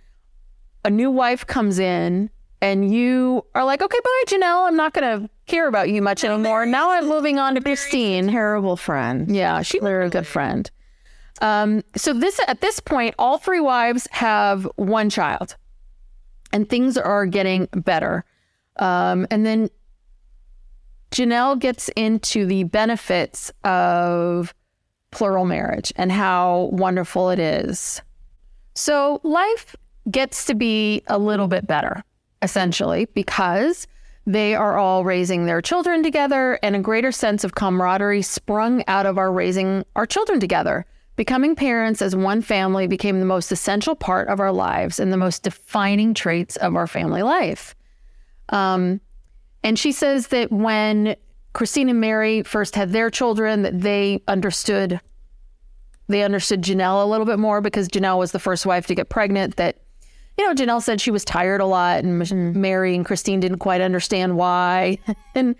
[0.85, 2.29] a new wife comes in
[2.61, 4.67] and you are like, okay, bye, Janelle.
[4.67, 6.65] I'm not gonna care about you much anymore.
[6.65, 8.29] Now I'm moving on to Christine.
[8.29, 9.35] Terrible friend.
[9.35, 10.71] Yeah, she's a good friend.
[11.43, 15.57] Um, so this at this point, all three wives have one child,
[16.53, 18.25] and things are getting better.
[18.77, 19.69] Um, and then
[21.11, 24.55] Janelle gets into the benefits of
[25.11, 28.01] plural marriage and how wonderful it is.
[28.75, 29.77] So life
[30.11, 32.03] gets to be a little bit better,
[32.41, 33.87] essentially, because
[34.27, 39.07] they are all raising their children together and a greater sense of camaraderie sprung out
[39.07, 40.87] of our raising our children together.
[41.17, 45.17] Becoming parents as one family became the most essential part of our lives and the
[45.17, 47.75] most defining traits of our family life.
[48.49, 49.01] Um,
[49.65, 51.17] and she says that when
[51.53, 55.01] Christine and Meri first had their children, that they understood
[56.09, 59.09] they understood Janelle a little bit more because Janelle was the first wife to get
[59.09, 59.57] pregnant.
[59.57, 59.82] That
[60.38, 62.61] you know, Janelle said she was tired a lot, and mm-hmm.
[62.61, 64.99] Meri and Christine didn't quite understand why,
[65.35, 65.55] and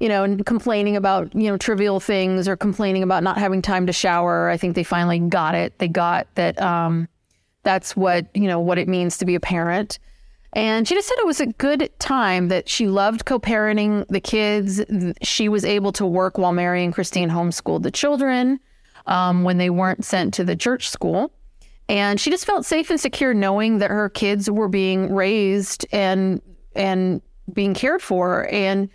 [0.00, 3.86] you know, and complaining about you know trivial things or complaining about not having time
[3.86, 4.48] to shower.
[4.48, 5.78] I think they finally got it.
[5.78, 7.08] They got that um,
[7.62, 9.98] that's what you know what it means to be a parent.
[10.52, 14.20] And she just said it was a good time that she loved co parenting the
[14.20, 14.82] kids.
[15.22, 18.58] She was able to work while Meri and Christine homeschooled the children
[19.06, 21.30] um, when they weren't sent to the church school.
[21.88, 26.42] And she just felt safe and secure knowing that her kids were being raised and
[26.74, 27.22] and
[27.52, 28.48] being cared for.
[28.50, 28.88] And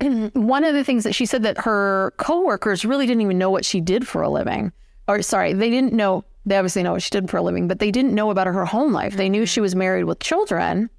[0.32, 3.64] one of the things that she said that her coworkers really didn't even know what
[3.64, 4.72] she did for a living.
[5.06, 7.78] Or sorry, they didn't know they obviously know what she did for a living, but
[7.78, 9.16] they didn't know about her home life.
[9.16, 9.46] They knew mm-hmm.
[9.46, 10.90] she was married with children.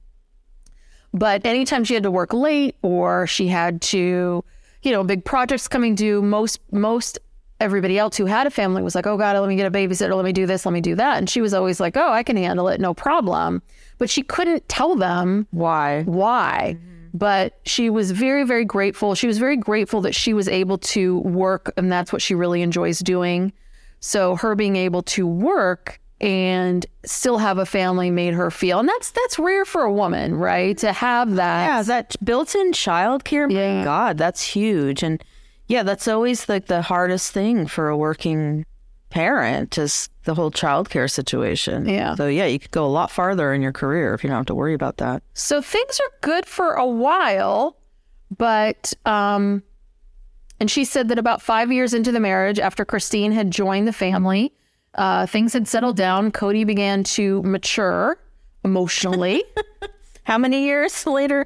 [1.13, 4.43] But anytime she had to work late or she had to,
[4.81, 7.19] you know, big projects coming due, most most
[7.59, 10.15] everybody else who had a family was like, "Oh God, let me get a babysitter,
[10.15, 12.23] let me do this, let me do that," and she was always like, "Oh, I
[12.23, 13.61] can handle it, no problem."
[13.97, 16.03] But she couldn't tell them why.
[16.03, 16.77] Why?
[16.77, 17.17] Mm-hmm.
[17.17, 19.13] But she was very, very grateful.
[19.13, 22.61] She was very grateful that she was able to work, and that's what she really
[22.61, 23.53] enjoys doing.
[23.99, 28.87] So her being able to work and still have a family made her feel and
[28.87, 33.79] that's that's rare for a woman right to have that yeah that built-in childcare yeah.
[33.79, 35.21] my god that's huge and
[35.67, 38.65] yeah that's always like the hardest thing for a working
[39.09, 43.53] parent is the whole childcare situation yeah so yeah you could go a lot farther
[43.53, 46.45] in your career if you don't have to worry about that so things are good
[46.45, 47.77] for a while
[48.35, 49.61] but um
[50.59, 53.91] and she said that about five years into the marriage, after Christine had joined the
[53.91, 54.53] family,
[54.95, 56.31] uh, things had settled down.
[56.31, 58.17] Kody began to mature
[58.63, 59.43] emotionally.
[60.23, 61.45] How many years later?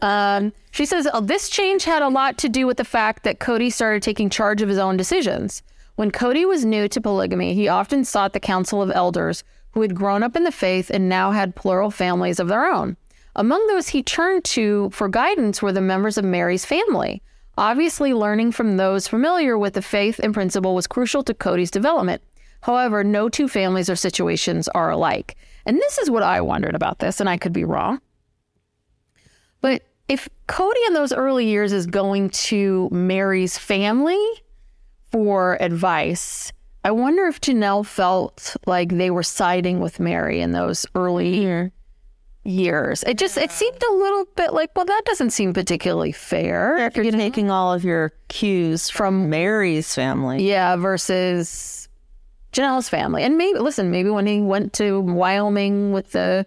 [0.00, 3.40] um, she says oh, this change had a lot to do with the fact that
[3.40, 5.62] Kody started taking charge of his own decisions.
[5.96, 9.94] When Kody was new to polygamy, he often sought the counsel of elders who had
[9.94, 12.96] grown up in the faith and now had plural families of their own.
[13.34, 17.22] Among those he turned to for guidance were the members of Meri's family,
[17.58, 22.22] Obviously, learning from those familiar with the faith and principle was crucial to Kody's development.
[22.60, 25.36] However, no two families or situations are alike.
[25.64, 28.00] And this is what I wondered about this, and I could be wrong.
[29.62, 34.22] But if Kody in those early years is going to Meri's family
[35.10, 36.52] for advice,
[36.84, 41.70] I wonder if Janelle felt like they were siding with Meri in those early
[42.44, 43.02] years.
[43.04, 46.76] It just it seemed a little bit like, well, that doesn't seem particularly fair.
[46.76, 47.18] If you're you know?
[47.18, 50.48] taking all of your cues from Meri's family.
[50.48, 51.88] Yeah, versus
[52.52, 53.24] Janelle's family.
[53.24, 56.46] And maybe listen, maybe when he went to Wyoming with the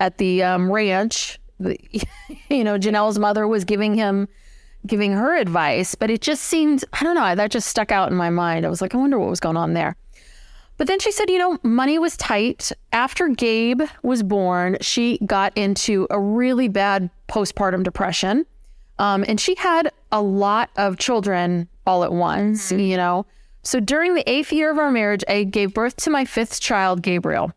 [0.00, 1.38] at the um, ranch,
[2.50, 4.28] you know, Janelle's mother was giving him
[4.86, 8.16] giving her advice, but it just seemed I don't know, that just stuck out in
[8.16, 8.64] my mind.
[8.64, 9.96] I was like, I wonder what was going on there.
[10.76, 12.70] But then she said, you know, money was tight.
[12.92, 18.46] After Gabe was born, she got into a really bad postpartum depression.
[19.00, 22.80] Um, and she had a lot of children all at once, mm-hmm.
[22.80, 23.26] you know.
[23.62, 27.02] So during the eighth year of our marriage, I gave birth to my fifth child,
[27.02, 27.52] Gabriel.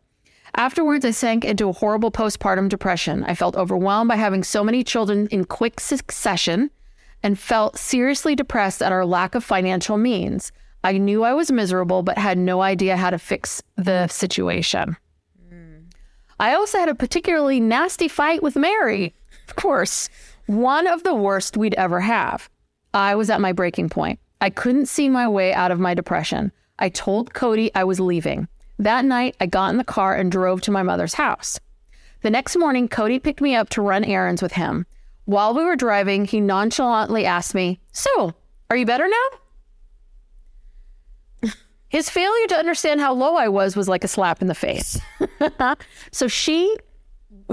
[0.56, 3.24] Afterwards, I sank into a horrible postpartum depression.
[3.24, 6.72] I felt overwhelmed by having so many children in quick succession
[7.24, 10.52] and felt seriously depressed at our lack of financial means.
[10.84, 14.98] I knew I was miserable, but had no idea how to fix the situation.
[16.40, 19.14] I also had a particularly nasty fight with Meri,
[19.48, 20.10] of course,
[20.48, 22.50] one of the worst we'd ever have.
[22.94, 24.20] I was at my breaking point.
[24.42, 26.52] I couldn't see my way out of my depression.
[26.80, 28.48] I told Kody I was leaving.
[28.82, 31.60] That night, I got in the car and drove to my mother's house.
[32.24, 34.88] The next morning, Kody picked me up to run errands with him.
[35.26, 38.34] While we were driving, he nonchalantly asked me, So,
[38.72, 41.52] are you better now?
[41.90, 45.00] His failure to understand how low I was was like a slap in the face.
[46.12, 46.76] so she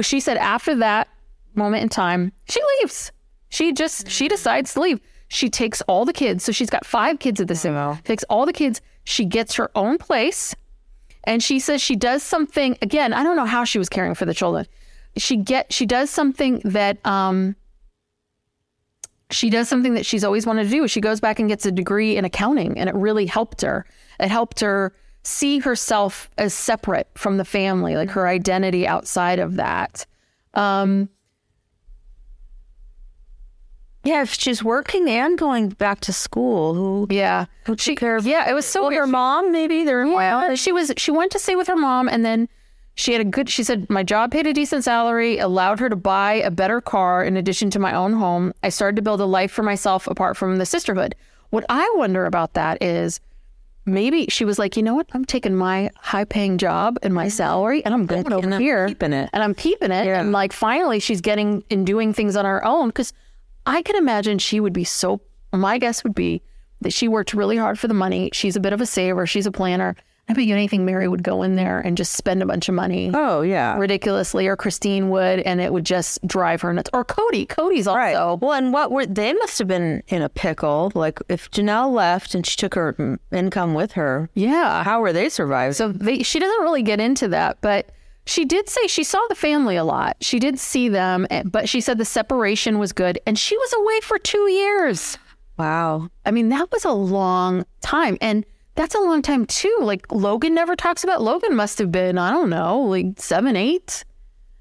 [0.00, 1.08] she said after that
[1.54, 3.12] moment in time, she leaves.
[3.50, 4.30] She just she mm.
[4.30, 5.00] decides to leave.
[5.28, 6.42] She takes all the kids.
[6.42, 7.98] So she's got five kids at the oh.
[8.04, 8.80] Takes all the kids.
[9.04, 10.54] She gets her own place.
[11.28, 14.24] And she says she does something again, I don't know how she was caring for
[14.24, 14.66] the children.
[15.18, 17.54] She get she does something that um
[19.30, 20.88] she does something that she's always wanted to do.
[20.88, 23.84] She goes back and gets a degree in accounting and it really helped her.
[24.18, 29.56] It helped her see herself as separate from the family, like her identity outside of
[29.56, 30.06] that.
[30.54, 31.10] Um,
[34.04, 37.46] Yeah, if she's working and going back to school, who Yeah.
[37.66, 38.26] who took care of?
[38.26, 39.00] Yeah, it was so well, weird.
[39.00, 39.84] her mom maybe.
[39.84, 40.92] They're Yeah, she was.
[40.96, 42.48] She went to stay with her mom, and then
[42.94, 43.48] she had a good.
[43.50, 47.24] She said my job paid a decent salary, allowed her to buy a better car
[47.24, 48.52] in addition to my own home.
[48.62, 51.14] I started to build a life for myself apart from the sisterhood.
[51.50, 53.20] What I wonder about that is
[53.84, 55.06] maybe she was like, you know what?
[55.12, 58.60] I'm taking my high paying job and my salary, and I'm going over and I'm
[58.60, 59.28] here, keeping it.
[59.32, 60.06] and I'm keeping it.
[60.06, 63.12] And like finally, she's getting and doing things on her own because
[63.68, 65.20] I can imagine she would be so.
[65.52, 66.42] My guess would be
[66.80, 68.30] that she worked really hard for the money.
[68.32, 69.26] She's a bit of a saver.
[69.26, 69.94] She's a planner.
[70.30, 72.74] I bet you anything Meri would go in there and just spend a bunch of
[72.74, 73.78] money Oh yeah.
[73.78, 76.90] ridiculously, or Christine would, and it would just drive her nuts.
[76.92, 77.46] Or Kody.
[77.46, 77.96] Kody's also.
[77.96, 78.12] Right.
[78.42, 80.92] Well, and what were they must have been in a pickle.
[80.94, 84.84] Like if Janelle left and she took her mm, income with her, Yeah.
[84.84, 85.72] how were they surviving?
[85.72, 87.88] So they, she doesn't really get into that, but
[88.28, 90.16] she did say she saw the family a lot.
[90.20, 93.72] She did see them, eh, but she said the separation was good, and she was
[93.72, 95.16] away for two years.
[95.56, 96.08] wow.
[96.26, 98.18] I mean, that was a long time.
[98.20, 99.76] And that's a long time too.
[99.80, 104.04] Like Logan never talks about Logan must have been, I don't know, like seven, eight.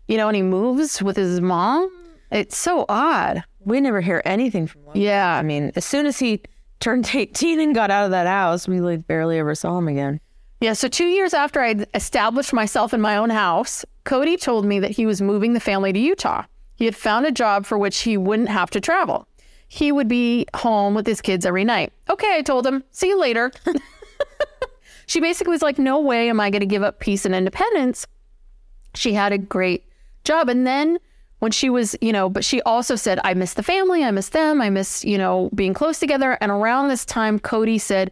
[0.08, 1.92] You know, and he moves with his mom.
[2.32, 3.44] It's so odd.
[3.60, 4.92] We never hear anything from him.
[4.96, 5.36] Yeah.
[5.36, 6.42] I mean, as soon as he
[6.80, 10.20] turned 18 and got out of that house, we like barely ever saw him again.
[10.60, 10.74] Yeah.
[10.74, 14.92] So two years after I'd established myself in my own house, Kody told me that
[14.92, 16.46] he was moving the family to Utah.
[16.76, 19.28] He had found a job for which he wouldn't have to travel.
[19.68, 21.92] He would be home with his kids every night.
[22.10, 22.84] Okay, I told him.
[22.92, 23.52] See you later.
[25.08, 28.08] she basically was like, No way am I going to give up peace and independence.
[28.96, 29.86] She had a great
[30.24, 30.50] job.
[30.50, 31.00] And then
[31.40, 34.04] when she was, you know, but she also said, I miss the family.
[34.04, 34.62] I miss them.
[34.62, 36.38] I miss, you know, being close together.
[36.42, 38.12] And around this time, Kody said,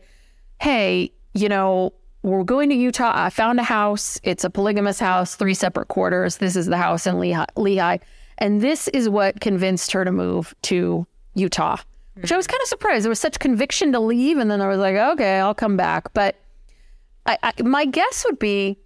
[0.60, 1.94] Hey, you know,
[2.26, 3.12] we're going to Utah.
[3.14, 4.20] I found a house.
[4.24, 6.38] It's a polygamous house, three separate quarters.
[6.38, 7.46] This is the house in Lehi.
[7.56, 8.02] Lehi.
[8.40, 11.06] And this is what convinced her to move to
[11.36, 11.78] Utah,
[12.16, 13.06] which I was kind of surprised.
[13.06, 14.40] There was such conviction to leave.
[14.40, 16.14] And then I was like, okay, I'll come back.
[16.16, 16.36] But
[17.28, 18.80] I, I, my guess would be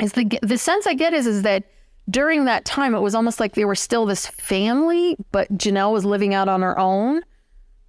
[0.00, 1.64] is the the sense I get is is that
[2.10, 6.04] during that time it was almost like they were still this family, but Janelle was
[6.04, 7.22] living out on her own,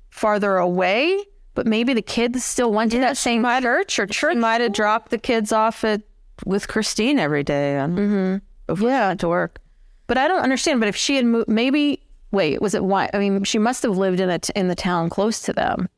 [0.09, 1.25] farther away.
[1.58, 4.36] But maybe the kids still went to that same church or She church.
[4.38, 6.03] might have dropped the kids off at
[6.45, 7.78] with Christine every day.
[7.80, 8.86] Mm-hmm.
[8.86, 9.58] Yeah, to work.
[10.05, 10.80] But I don't understand.
[10.80, 11.99] But if she had moved, maybe
[12.32, 13.10] wait, was it why?
[13.12, 15.89] I mean, she must have lived in a t- in the town close to them.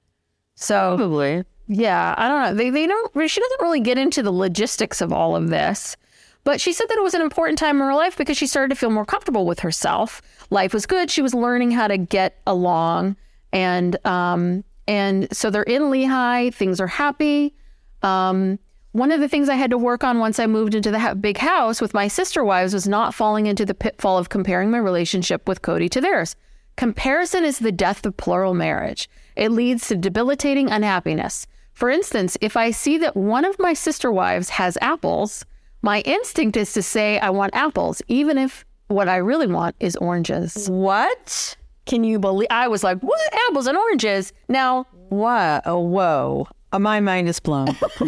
[0.56, 1.44] So Probably.
[1.68, 2.54] Yeah, I don't know.
[2.56, 3.12] They they don't.
[3.30, 5.98] She doesn't really get into the logistics of all of this,
[6.46, 8.70] but she said that it was an important time in her life because she started
[8.70, 10.22] to feel more comfortable with herself.
[10.52, 11.12] Life was good.
[11.12, 13.18] She was learning how to get along,
[13.52, 16.52] and um and so they're in Lehi.
[16.52, 17.54] Things are happy.
[18.02, 18.58] Um,
[18.92, 21.14] one of the things I had to work on once I moved into the ha-
[21.14, 24.80] big house with my sister wives was not falling into the pitfall of comparing my
[24.80, 26.36] relationship with Kody to theirs.
[26.76, 29.08] Comparison is the death of plural marriage.
[29.36, 31.46] It leads to debilitating unhappiness.
[31.74, 35.46] For instance, if I see that one of my sister wives has apples,
[35.84, 39.96] my instinct is to say I want apples, even if what I really want is
[39.98, 40.68] oranges.
[40.68, 41.56] What?
[41.90, 42.48] Can you believe?
[42.52, 43.20] I was like, what?
[43.50, 44.32] Apples and oranges.
[44.48, 45.64] Now, What?
[45.66, 46.48] Oh, whoa.
[46.72, 47.68] Uh, my mind is blown.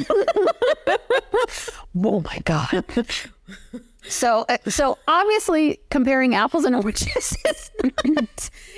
[2.03, 2.85] oh my God.
[4.03, 7.71] So, uh, so obviously, comparing apples and oranges is,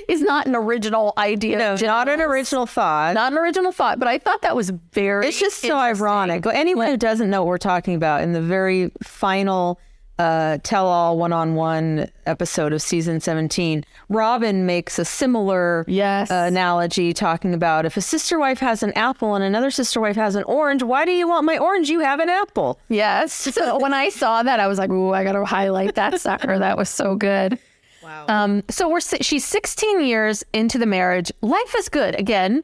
[0.09, 1.57] is not an original idea.
[1.57, 3.13] no, not an original thought.
[3.15, 5.27] not an original thought, but I thought that was very.
[5.27, 6.45] It's just so ironic.
[6.45, 9.79] Anyone who doesn't know what we're talking about in the very final
[10.19, 16.29] uh, tell all one on one episode of season 17, Robyn makes a similar Yes.
[16.29, 20.15] uh, analogy talking about if a sister wife has an apple and another sister wife
[20.15, 21.89] has an orange, why do you want my orange?
[21.89, 22.79] You have an apple.
[22.89, 23.49] Yes.
[23.53, 26.59] So when I saw that, I was like, "Ooh, I got to highlight that sucker.
[26.59, 27.57] That was so good."
[28.03, 28.25] Wow.
[28.27, 28.63] Um.
[28.69, 31.31] So we're she's 16 years into the marriage.
[31.41, 32.15] Life is good.
[32.19, 32.63] Again,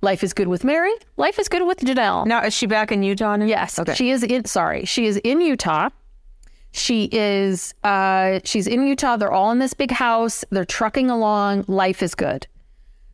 [0.00, 0.92] life is good with Meri.
[1.16, 2.26] Life is good with Janelle.
[2.26, 3.44] Now, is she back in Utah now?
[3.44, 3.78] Yes.
[3.78, 3.94] Okay.
[3.94, 4.44] She is in.
[4.46, 5.90] Sorry, she is in Utah.
[6.78, 7.74] She is.
[7.84, 8.40] Uh.
[8.44, 9.16] She's in Utah.
[9.16, 10.44] They're all in this big house.
[10.50, 11.64] They're trucking along.
[11.68, 12.46] Life is good.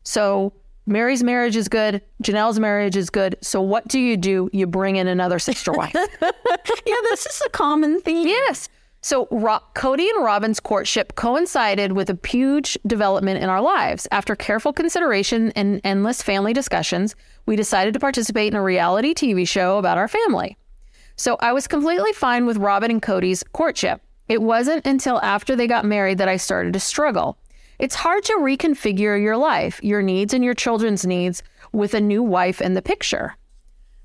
[0.05, 0.53] So
[0.87, 2.03] Meri's marriage is good.
[2.23, 3.37] Janelle's marriage is good.
[3.41, 4.51] So what do you do?
[4.53, 5.95] You bring in another sister wife.
[6.23, 8.29] yeah, this is a common theme.
[8.29, 8.69] Yes.
[9.01, 14.07] So Ro- Kody and Robyn's courtship coincided with a huge development in our lives.
[14.11, 17.15] After careful consideration and endless family discussions,
[17.47, 20.57] we decided to participate in a reality TV show about our family.
[21.17, 24.01] So I was completely fine with Robyn and Kody's courtship.
[24.29, 27.37] It wasn't until after they got married that I started to struggle.
[27.79, 31.43] It's hard to reconfigure your life, your needs and your children's needs
[31.73, 33.37] with a new wife in the picture.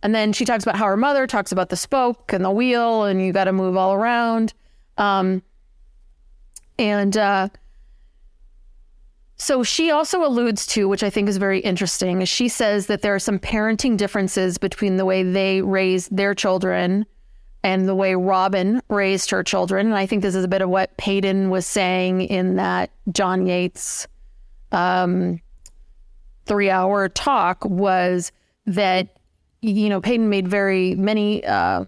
[0.02, 3.04] And then she talks about how her mother talks about the spoke and the wheel,
[3.04, 4.54] and you got to move all around.
[4.98, 5.44] Um,
[6.78, 7.50] and uh,
[9.40, 13.02] So she also alludes to, which I think is very interesting, is she says that
[13.02, 17.06] there are some parenting differences between the way they raise their children
[17.64, 19.88] and the way Robyn raised her children.
[19.88, 23.46] And I think this is a bit of what Paedon was saying in that John
[23.46, 24.08] Yates
[24.74, 25.40] um,
[26.46, 28.34] three hour talk was
[28.66, 29.08] that,
[29.62, 31.86] you know, Paedon made very many uh,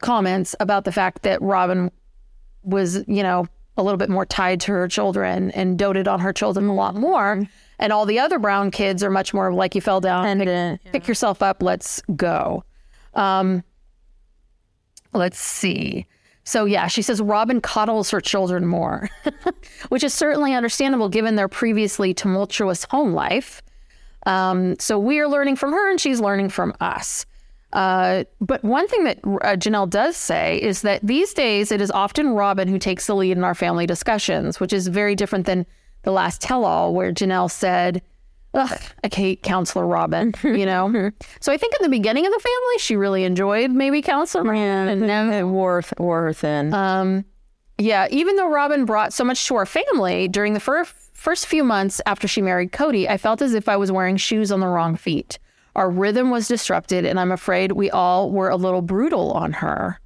[0.00, 1.90] comments about the fact that Robyn
[2.62, 6.32] was, you know, a little bit more tied to her children and doted on her
[6.32, 7.46] children a lot more.
[7.78, 11.08] And all the other brown kids are much more like you fell down, pick, pick
[11.08, 12.64] yourself up, let's go.
[13.14, 13.64] Um,
[15.12, 16.06] let's see.
[16.44, 19.08] So, yeah, she says Robyn coddles her children more,
[19.88, 23.62] which is certainly understandable given their previously tumultuous home life.
[24.26, 27.24] Um, so, we are learning from her and she's learning from us.
[27.74, 31.90] Uh, but one thing that uh, Janelle does say is that these days it is
[31.90, 35.66] often Robyn who takes the lead in our family discussions, which is very different than
[36.02, 38.00] the last tell all where Janelle said,
[38.54, 41.10] Ugh, I hate Counselor Robyn, you know?
[41.40, 44.88] so I think in the beginning of the family, she really enjoyed maybe Counselor Robyn.
[44.88, 46.72] And then it wore, wore her thin.
[46.72, 47.24] Um,
[47.78, 51.64] yeah, even though Robyn brought so much to our family during the fir- first few
[51.64, 54.68] months after she married Kody, I felt as if I was wearing shoes on the
[54.68, 55.40] wrong feet.
[55.76, 59.98] Our rhythm was disrupted, and I'm afraid we all were a little brutal on her.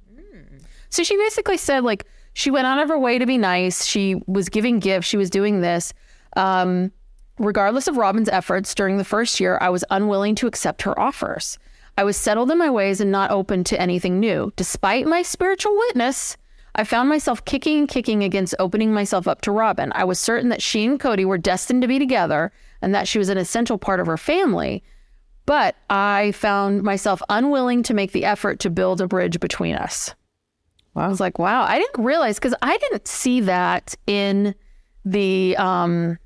[0.89, 3.85] So she basically said, like, she went out of her way to be nice.
[3.85, 5.07] She was giving gifts.
[5.07, 5.93] She was doing this.
[6.35, 6.91] Um,
[7.37, 11.59] regardless of Robyn's efforts during the first year, I was unwilling to accept her offers.
[11.97, 14.53] I was settled in my ways and not open to anything new.
[14.55, 16.37] Despite my spiritual witness,
[16.75, 19.91] I found myself kicking and kicking against opening myself up to Robyn.
[19.93, 22.51] I was certain that she and Kody were destined to be together
[22.81, 24.81] and that she was an essential part of her family.
[25.49, 30.13] But I found myself unwilling to make the effort to build a bridge between us.
[30.95, 34.53] I was like, wow, I didn't realize because I didn't see that in
[35.03, 36.19] the um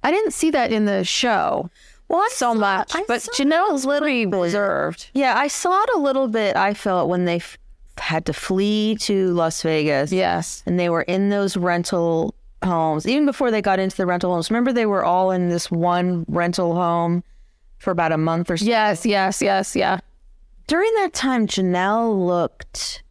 [0.00, 1.70] I didn't see that in the show.
[2.06, 5.10] Well, so much, I but saw Janelle's literally reserved.
[5.12, 6.54] Yeah, I saw it a little bit.
[6.54, 7.58] I felt when they f-
[7.98, 10.12] had to flee to Las Vegas.
[10.12, 10.62] Yes.
[10.66, 14.52] And they were in those rental homes, even before they got into the rental homes.
[14.52, 17.24] Remember, they were all in this one rental home
[17.82, 18.64] for about a month or so.
[18.64, 19.98] Yes, yes, yes, yeah.
[20.68, 23.02] During that time, Janelle looked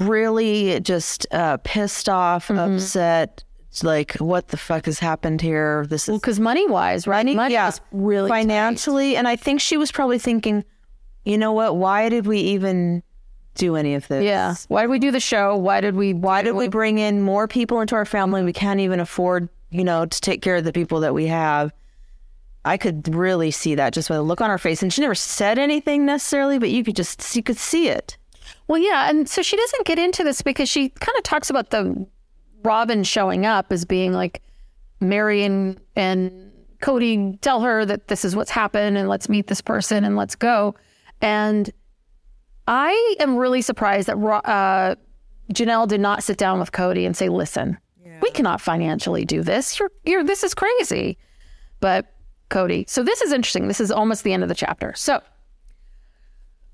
[0.00, 3.44] really just uh, pissed off, upset.
[3.82, 5.86] Like, what the fuck has happened here?
[5.88, 7.24] This is Because money wise, right?
[7.24, 10.64] Money yeah, was really financially, and I think she was probably thinking,
[11.24, 11.76] you know what?
[11.76, 13.02] Why did we even
[13.54, 14.24] do any of this?
[14.24, 14.54] Yeah.
[14.68, 15.56] Why did we do the show?
[15.56, 16.14] Why did we?
[16.14, 18.42] Why did we bring in more people into our family?
[18.42, 21.72] We can't even afford, you know, to take care of the people that we have.
[22.64, 25.14] I could really see that just by the look on her face, and she never
[25.14, 28.16] said anything necessarily, but you could just you could see it.
[28.68, 31.70] Well, yeah, and so she doesn't get into this because she kind of talks about
[31.70, 32.06] the
[32.62, 34.42] Robyn showing up as being like
[35.00, 39.60] Meri and and Kody tell her that this is what's happened and let's meet this
[39.60, 40.74] person and let's go.
[41.20, 41.70] And
[42.68, 44.94] I am really surprised that uh,
[45.52, 47.78] Janelle did not sit down with Kody and say, "Listen,
[48.20, 49.78] we cannot financially do this.
[49.80, 51.18] You're you're this is crazy."
[51.80, 52.11] But
[52.52, 53.68] Kody, so this is interesting.
[53.68, 54.92] This is almost the end of the chapter.
[54.94, 55.20] So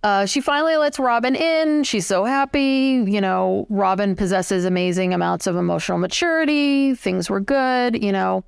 [0.02, 1.84] uh, she finally lets Robyn in.
[1.84, 3.04] She's so happy.
[3.06, 6.94] You know, Robyn possesses amazing amounts of emotional maturity.
[6.94, 8.02] Things were good.
[8.02, 8.44] You know,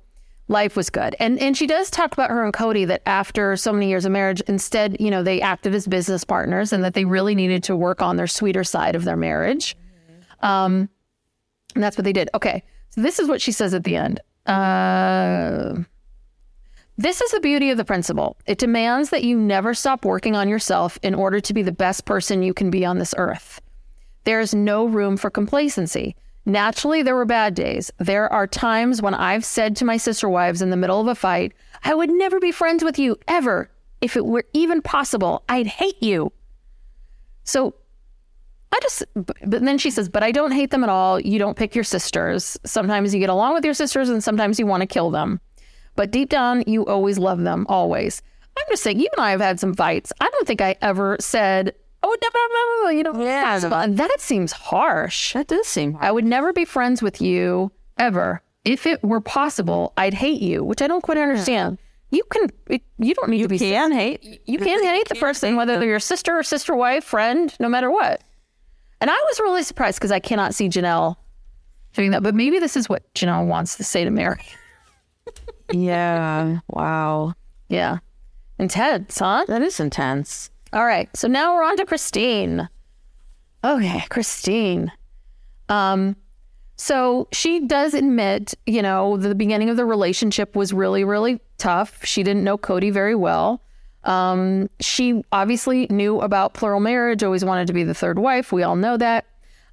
[0.47, 1.15] life was good.
[1.19, 4.11] And and she does talk about her and Kody that after so many years of
[4.11, 7.75] marriage, instead, you know, they acted as business partners and that they really needed to
[7.75, 9.75] work on their sweeter side of their marriage.
[10.41, 10.89] Um,
[11.75, 12.29] and that's what they did.
[12.33, 14.19] Okay, so this is what she says at the end.
[14.45, 15.83] Uh,
[17.01, 18.37] this is the beauty of the principle.
[18.45, 22.05] It demands that you never stop working on yourself in order to be the best
[22.05, 23.61] person you can be on this earth.
[24.23, 26.15] There is no room for complacency.
[26.45, 27.91] Naturally, there were bad days.
[27.97, 31.15] There are times when I've said to my sister wives in the middle of a
[31.15, 33.69] fight, I would never be friends with you, ever.
[34.01, 36.31] If it were even possible, I'd hate you.
[37.43, 37.75] So
[38.71, 41.19] I just, but then she says, but I don't hate them at all.
[41.19, 42.57] You don't pick your sisters.
[42.63, 45.39] Sometimes you get along with your sisters and sometimes you want to kill them.
[46.01, 48.23] But deep down, you always love them, always.
[48.57, 50.11] I'm just saying, you and I have had some fights.
[50.19, 53.85] I don't think I ever said, oh, no, no, no, you know, Yeah.
[53.87, 55.33] that seems harsh.
[55.33, 56.03] That does seem hard.
[56.05, 58.41] I would never be friends with you ever.
[58.65, 61.77] If it were possible, I'd hate you, which I don't quite understand.
[62.09, 63.59] You can, it, you don't need to be.
[63.59, 64.41] can hate.
[64.47, 67.91] You can hate the person, whether they're your sister or sister wife, friend, no matter
[67.91, 68.23] what.
[69.01, 71.17] And I was really surprised because I cannot see Janelle
[71.93, 72.23] doing that.
[72.23, 74.41] But maybe this is what Janelle wants to say to Meri.
[75.73, 76.59] Yeah.
[76.67, 77.33] Wow.
[77.69, 77.99] Yeah.
[78.59, 79.45] Intense, huh?
[79.47, 80.49] That is intense.
[80.73, 81.09] All right.
[81.15, 82.69] So now we're on to Christine.
[83.63, 84.91] Okay, Christine.
[85.69, 86.15] Um,
[86.77, 92.03] So she does admit, you know, the beginning of the relationship was really, really tough.
[92.03, 93.61] She didn't know Kody very well.
[94.03, 98.51] Um, she obviously knew about plural marriage, always wanted to be the third wife.
[98.51, 99.25] We all know that.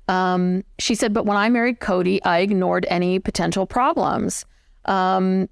[0.06, 4.44] Um, she said, but when I married Kody, I ignored any potential problems.
[4.84, 5.48] Um,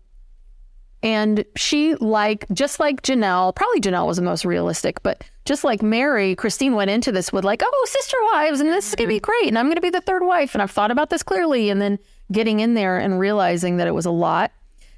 [1.03, 5.83] and she, like, just like Janelle, probably Janelle was the most realistic, but just like
[5.83, 9.15] Meri, Christine went into this with, like, oh, sister wives, and this is going to
[9.15, 9.49] be great.
[9.49, 10.55] And I'm going to be the third wife.
[10.55, 11.71] And I've thought about this clearly.
[11.71, 11.99] And then
[12.33, 14.53] getting in there and realizing that it was a lot.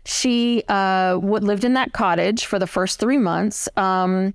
[0.05, 3.69] She uh, lived in that cottage for the first three months.
[3.77, 4.33] Um,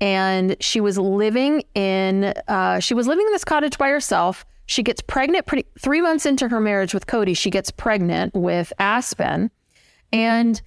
[0.00, 4.82] and she was living in uh, she was living in this cottage by herself she
[4.82, 9.48] gets pregnant pretty three months into her marriage with kody she gets pregnant with aspen
[10.12, 10.60] and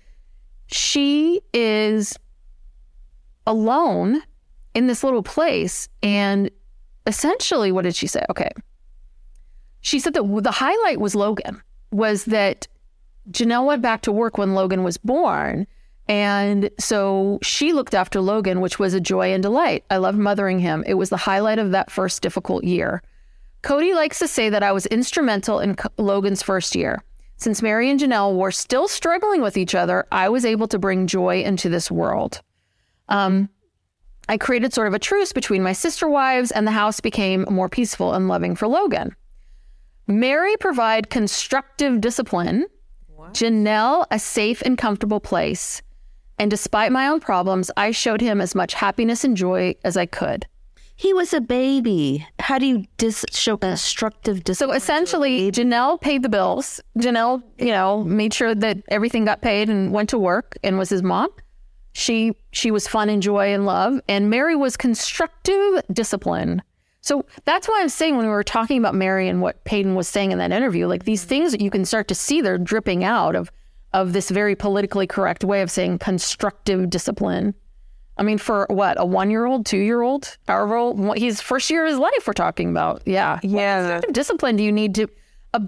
[0.67, 2.17] she is
[3.47, 4.21] alone
[4.73, 6.49] in this little place and
[7.07, 8.49] essentially what did she say okay
[9.81, 11.61] she said that the highlight was logan
[11.91, 12.67] was that
[13.31, 15.67] janelle went back to work when logan was born
[16.07, 19.83] and so she looked after Logan, which was a joy and delight.
[19.89, 20.83] I loved mothering him.
[20.85, 23.01] It was the highlight of that first difficult year.
[23.63, 27.03] Kody likes to say that I was instrumental in Logan's first year.
[27.37, 31.07] Since Meri and Janelle were still struggling with each other, I was able to bring
[31.07, 32.41] joy into this world.
[33.09, 33.49] Um,
[34.27, 37.69] I created sort of a truce between my sister wives, and the house became more
[37.69, 39.15] peaceful and loving for Logan.
[40.07, 42.65] Meri provide constructive discipline.
[43.07, 43.33] What?
[43.33, 45.81] Janelle a safe and comfortable place.
[46.37, 50.05] And despite my own problems, I showed him as much happiness and joy as I
[50.05, 50.47] could.
[50.97, 52.25] He was a baby.
[52.39, 54.79] How do you dis- show constructive discipline?
[54.79, 56.79] So essentially, Janelle paid the bills.
[56.97, 60.89] Janelle, you know, made sure that everything got paid and went to work and was
[60.89, 61.29] his mom.
[61.91, 66.61] She she was fun and joy and love, and Meri was constructive discipline.
[67.01, 70.07] So that's why I'm saying when we were talking about Meri and what Paedon was
[70.07, 73.03] saying in that interview, like these things that you can start to see they're dripping
[73.03, 73.51] out of
[73.93, 77.53] of this very politically correct way of saying constructive discipline.
[78.17, 81.69] I mean, for what, a one year old, two year old, however old, he's first
[81.69, 83.01] year of his life we're talking about.
[83.05, 83.39] Yeah.
[83.43, 83.95] Yeah.
[83.97, 85.07] What discipline do you need to,
[85.53, 85.59] uh,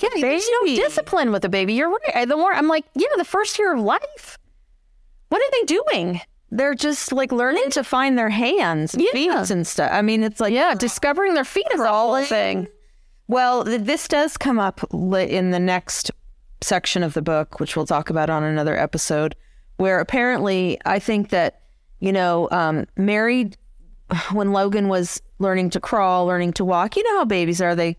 [0.00, 1.74] yeah, there's no discipline with a baby.
[1.74, 2.28] You're right.
[2.28, 4.38] The more I'm like, yeah, the first year of life.
[5.28, 6.20] What are they doing?
[6.50, 9.10] They're just like learning to find their hands, yeah.
[9.12, 9.90] feet, and stuff.
[9.90, 12.68] I mean, it's like yeah, discovering their feet is all whole thing.
[13.26, 16.10] Well, this does come up in the next
[16.60, 19.34] section of the book, which we'll talk about on another episode,
[19.78, 21.61] where apparently I think that,
[22.02, 23.56] you know, um, married
[24.32, 27.74] when Logan was learning to crawl, learning to walk, you know how babies are.
[27.74, 27.96] They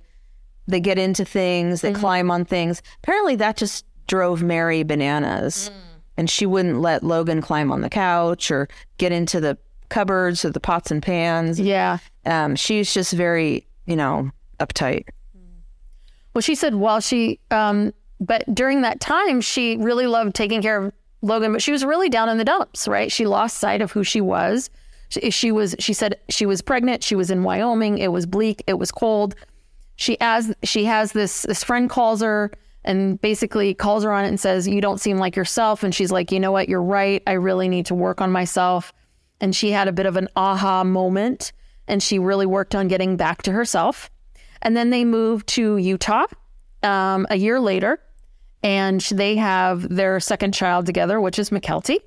[0.68, 2.00] they get into things, they mm-hmm.
[2.00, 2.82] climb on things.
[3.02, 5.72] Apparently that just drove Meri bananas.
[5.74, 5.80] Mm.
[6.16, 8.68] And she wouldn't let Logan climb on the couch or
[9.00, 9.58] get into the
[9.90, 11.60] cupboards or the pots and pans.
[11.60, 11.98] Yeah.
[12.24, 14.30] Um, she's just very, you know,
[14.60, 15.06] uptight.
[16.34, 20.86] Well, she said while she um, but during that time, she really loved taking care
[20.86, 20.94] of
[21.24, 23.12] Logan, but she was really down in the dumps, right?
[23.12, 24.70] She lost sight of who she was.
[25.08, 27.02] She, she was, she said she was pregnant.
[27.02, 27.98] She was in Wyoming.
[27.98, 28.62] It was bleak.
[28.68, 29.34] It was cold.
[29.96, 32.52] She has, she has this, this friend calls her
[32.84, 35.82] and basically calls her on it and says, You don't seem like yourself.
[35.82, 36.68] And she's like, You know what?
[36.68, 37.24] You're right.
[37.26, 38.92] I really need to work on myself.
[39.40, 41.54] And she had a bit of an aha moment
[41.88, 44.10] and she really worked on getting back to herself.
[44.62, 46.26] And then they moved to Utah
[46.82, 48.00] um, a year later
[48.64, 52.00] and they have their second child together, which is Mykelti.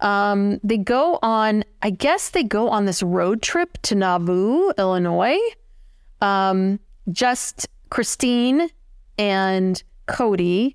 [0.00, 5.38] Um, they go on, I guess they go on this road trip to Nauvoo, Illinois.
[6.20, 6.80] Um,
[7.10, 8.68] just Christine
[9.18, 10.74] and Kody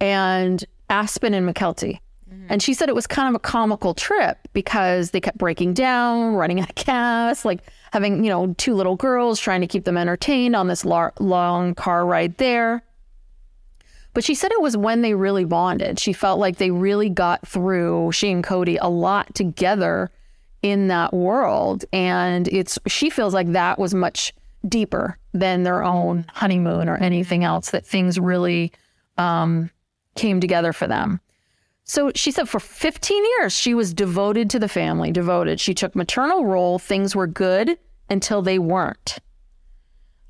[0.00, 1.98] and Aspen and Mykelti.
[2.28, 2.46] Mm-hmm.
[2.48, 6.34] And she said it was kind of a comical trip because they kept breaking down,
[6.34, 7.60] running out of gas, like
[7.92, 11.74] having, you know, two little girls trying to keep them entertained on this lar- long
[11.74, 12.82] car ride there.
[14.14, 15.98] But she said it was when they really bonded.
[15.98, 20.10] She felt like they really got through, she and Kody, a lot together
[20.62, 21.84] in that world.
[21.92, 24.32] And it's, she feels like that was much
[24.66, 28.72] deeper than their own honeymoon or anything else, that things really
[29.18, 29.68] um,
[30.14, 31.20] came together for them.
[31.82, 35.60] So she said for 15 years, she was devoted to the family, devoted.
[35.60, 36.78] She took maternal role.
[36.78, 37.76] Things were good
[38.08, 39.18] until they weren't.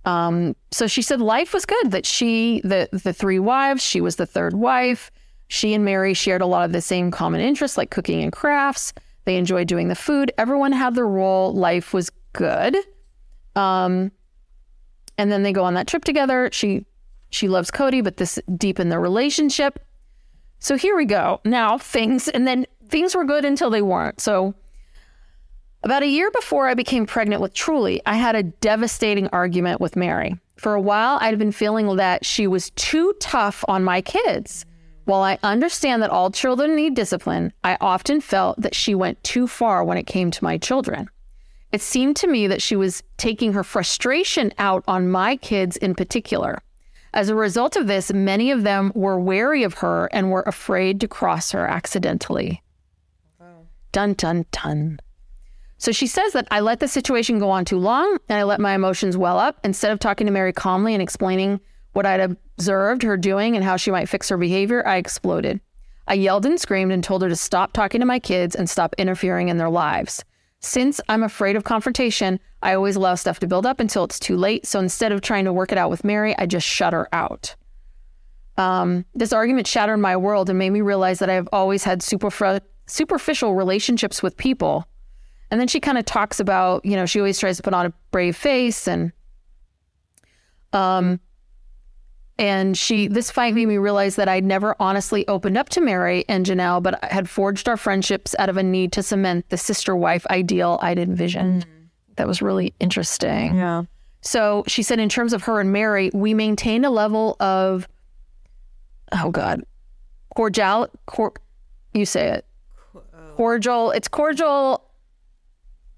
[0.05, 4.17] Um, so she said life was good, that she, the, the three wives, she was
[4.17, 5.11] the third wife.
[5.49, 8.93] She and Meri shared a lot of the same common interests like cooking and crafts.
[9.25, 10.33] They enjoyed doing the food.
[10.37, 11.53] Everyone had their role.
[11.53, 12.77] Life was good.
[13.57, 14.11] Um,
[15.17, 16.51] and then they go on that trip together.
[16.53, 16.87] She
[17.31, 19.81] she loves Kody, but this deepened their relationship.
[20.61, 21.41] So here we go.
[21.45, 24.21] Now things, and then things were good until they weren't.
[24.21, 24.55] So
[25.85, 29.97] about a year before I became pregnant with Truly, I had a devastating argument with
[29.97, 30.39] Meri.
[30.57, 34.65] For a while, I'd been feeling that she was too tough on my kids.
[35.05, 39.47] While I understand that all children need discipline, I often felt that she went too
[39.47, 41.11] far when it came to my children.
[41.71, 45.95] It seemed to me that she was taking her frustration out on my kids in
[45.95, 46.63] particular.
[47.13, 51.01] As a result of this, many of them were wary of her and were afraid
[51.01, 52.63] to cross her accidentally.
[53.93, 54.99] Dun, dun, dun.
[55.79, 58.61] So she says that I let the situation go on too long and I let
[58.61, 59.59] my emotions well up.
[59.65, 61.61] Instead of talking to Meri calmly and explaining
[61.93, 65.61] what I'd observed her doing and how she might fix her behavior, I exploded.
[66.07, 68.95] I yelled and screamed and told her to stop talking to my kids and stop
[68.99, 70.25] interfering in their lives.
[70.61, 74.37] Since I'm afraid of confrontation, I always allow stuff to build up until it's too
[74.37, 74.67] late.
[74.67, 77.55] So instead of trying to work it out with Meri, I just shut her out.
[78.57, 82.61] Um, this argument shattered my world and made me realize that I've always had superf-
[82.87, 84.87] superficial relationships with people.
[85.51, 87.87] And then she kind of talks about, you know, she always tries to put on
[87.87, 89.13] a brave face and
[90.73, 91.21] um
[92.37, 96.25] and she this fight made me realize that I'd never honestly opened up to Meri
[96.29, 99.57] and Janelle, but I had forged our friendships out of a need to cement the
[99.57, 101.67] sister wife ideal I'd envisioned.
[102.17, 103.57] That was really interesting.
[103.57, 103.85] Yeah.
[104.21, 107.87] So she said, in terms of her and Meri, we maintained a level of,
[109.13, 109.63] oh God,
[110.35, 111.35] cordial, cor,
[111.93, 112.47] you say it,
[113.37, 113.91] cordial.
[113.91, 114.84] It's cordial.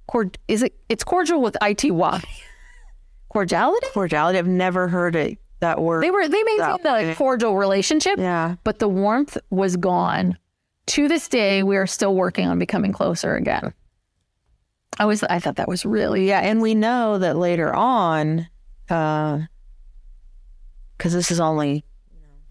[0.07, 0.75] Cord, is it?
[0.89, 1.91] It's cordial with ity.
[3.29, 3.87] Cordiality.
[3.93, 4.39] Cordiality.
[4.39, 6.03] I've never heard it that word.
[6.03, 7.15] They were they maintained the way.
[7.15, 8.19] cordial relationship.
[8.19, 8.57] Yeah.
[8.65, 10.39] but the warmth was gone.
[10.87, 13.75] To this day, we are still working on becoming closer again.
[14.99, 18.49] I was I thought that was really Yeah, and we know that later on,
[18.89, 19.41] uh,
[20.97, 21.85] because this is only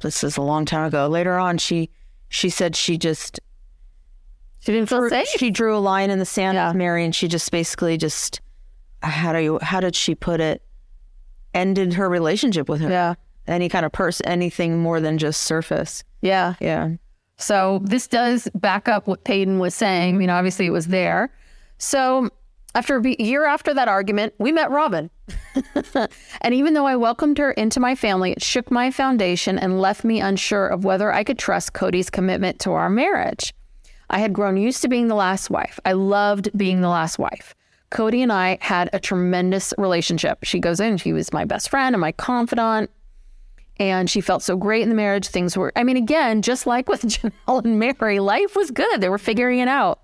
[0.02, 1.08] this is a long time ago.
[1.08, 1.90] Later on, she
[2.30, 3.40] she said she just
[4.66, 5.28] she didn't feel safe.
[5.28, 6.68] she drew a line in the sand Yeah.
[6.70, 8.42] with Meri, and she just basically just
[9.02, 10.62] how do you how did she put it?
[11.54, 12.90] Ended her relationship with her.
[12.90, 13.14] Yeah.
[13.48, 16.04] Any kind of person, anything more than just surface.
[16.22, 16.56] Yeah.
[16.60, 16.90] Yeah.
[17.38, 20.16] So this does back up what Paedon was saying.
[20.16, 21.32] I mean, obviously it was there.
[21.78, 22.30] So
[22.74, 25.10] after a year after that argument, we met Robyn.
[26.42, 30.04] and even though I welcomed her into my family, it shook my foundation and left
[30.04, 33.54] me unsure of whether I could trust Kody's commitment to our marriage.
[34.10, 35.80] I had grown used to being the last wife.
[35.86, 37.56] I loved being the last wife.
[37.92, 40.40] Kody and I had a tremendous relationship.
[40.44, 42.90] She goes in, she was my best friend and my confidant
[43.78, 45.28] and she felt so great in the marriage.
[45.28, 49.02] Things were, I mean, again, just like with Janelle and Meri, life was good.
[49.02, 50.02] They were figuring it out.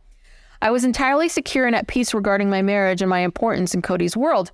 [0.62, 4.18] I was entirely secure and at peace regarding my marriage and my importance in Kody's
[4.18, 4.52] world.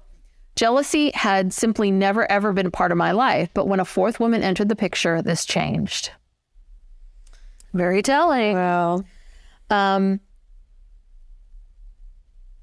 [0.55, 3.49] Jealousy had simply never, ever been a part of my life.
[3.53, 6.11] But when a fourth woman entered the picture, this changed.
[7.73, 8.53] Very telling.
[8.53, 9.03] Well,
[9.69, 10.19] Um,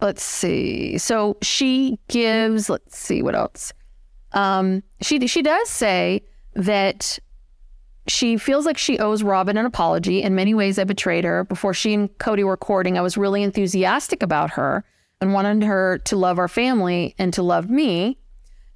[0.00, 0.98] let's see.
[0.98, 2.68] So she gives.
[2.68, 3.72] Let's see what else.
[4.32, 6.22] Um, she she does say
[6.54, 7.18] that
[8.06, 10.22] she feels like she owes Robyn an apology.
[10.22, 11.44] In many ways, I betrayed her.
[11.44, 14.84] Before she and Kody were courting, I was really enthusiastic about her
[15.20, 18.18] and wanted her to love our family and to love me.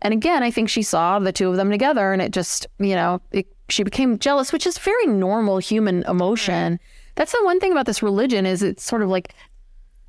[0.01, 2.95] And again, I think she saw the two of them together and it just, you
[2.95, 6.79] know, it, she became jealous, which is very normal human emotion.
[7.19, 9.35] That's the one thing about this religion is it's sort of like,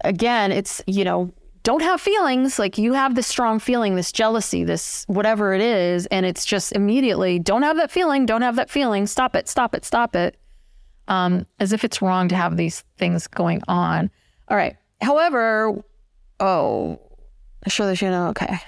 [0.02, 1.34] again, it's, you know,
[1.64, 2.60] don't have feelings.
[2.60, 6.06] Like you have this strong feeling, this jealousy, this whatever it is.
[6.06, 9.08] And it's just immediately, don't have that feeling, don't have that feeling.
[9.08, 10.38] Stop it, stop it, stop it.
[11.08, 14.12] Um, as if it's wrong to have these things going on.
[14.48, 14.78] All right.
[15.02, 15.84] However,
[16.40, 17.00] oh,
[17.68, 18.60] sure that you know, okay.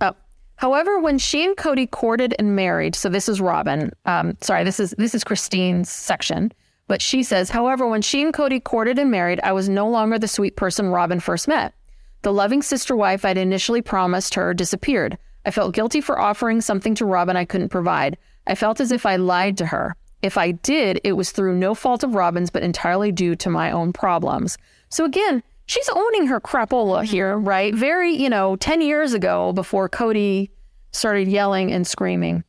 [0.00, 0.14] Oh.
[0.56, 3.90] However, when she and Kody courted and married, so this is Robyn.
[4.06, 6.52] Um, sorry, this is this is Christine's section.
[6.86, 10.18] But she says, however, when she and Kody courted and married, I was no longer
[10.18, 11.72] the sweet person Robyn first met.
[12.22, 15.16] The loving sister wife I'd initially promised her disappeared.
[15.46, 18.18] I felt guilty for offering something to Robyn I couldn't provide.
[18.46, 19.96] I felt as if I lied to her.
[20.22, 23.70] If I did, it was through no fault of Robin's, but entirely due to my
[23.70, 24.56] own problems.
[24.88, 27.74] So again, she's owning her crapola here, right?
[27.74, 30.50] Very, you know, 10 years ago before Kody
[30.92, 32.44] started yelling and screaming.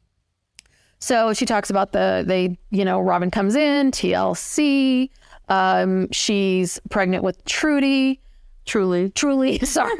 [0.99, 5.09] So she talks about the they, you know, Robyn comes in, TLC.
[5.49, 8.21] Um, she's pregnant with Trudy.
[8.65, 9.93] Truly, Truly, sorry.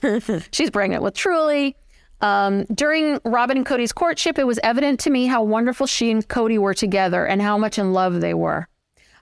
[0.52, 1.76] she's pregnant with Truly.
[2.20, 6.26] Um, during Robyn and Kody's courtship, it was evident to me how wonderful she and
[6.26, 8.66] Cody were together and how much in love they were.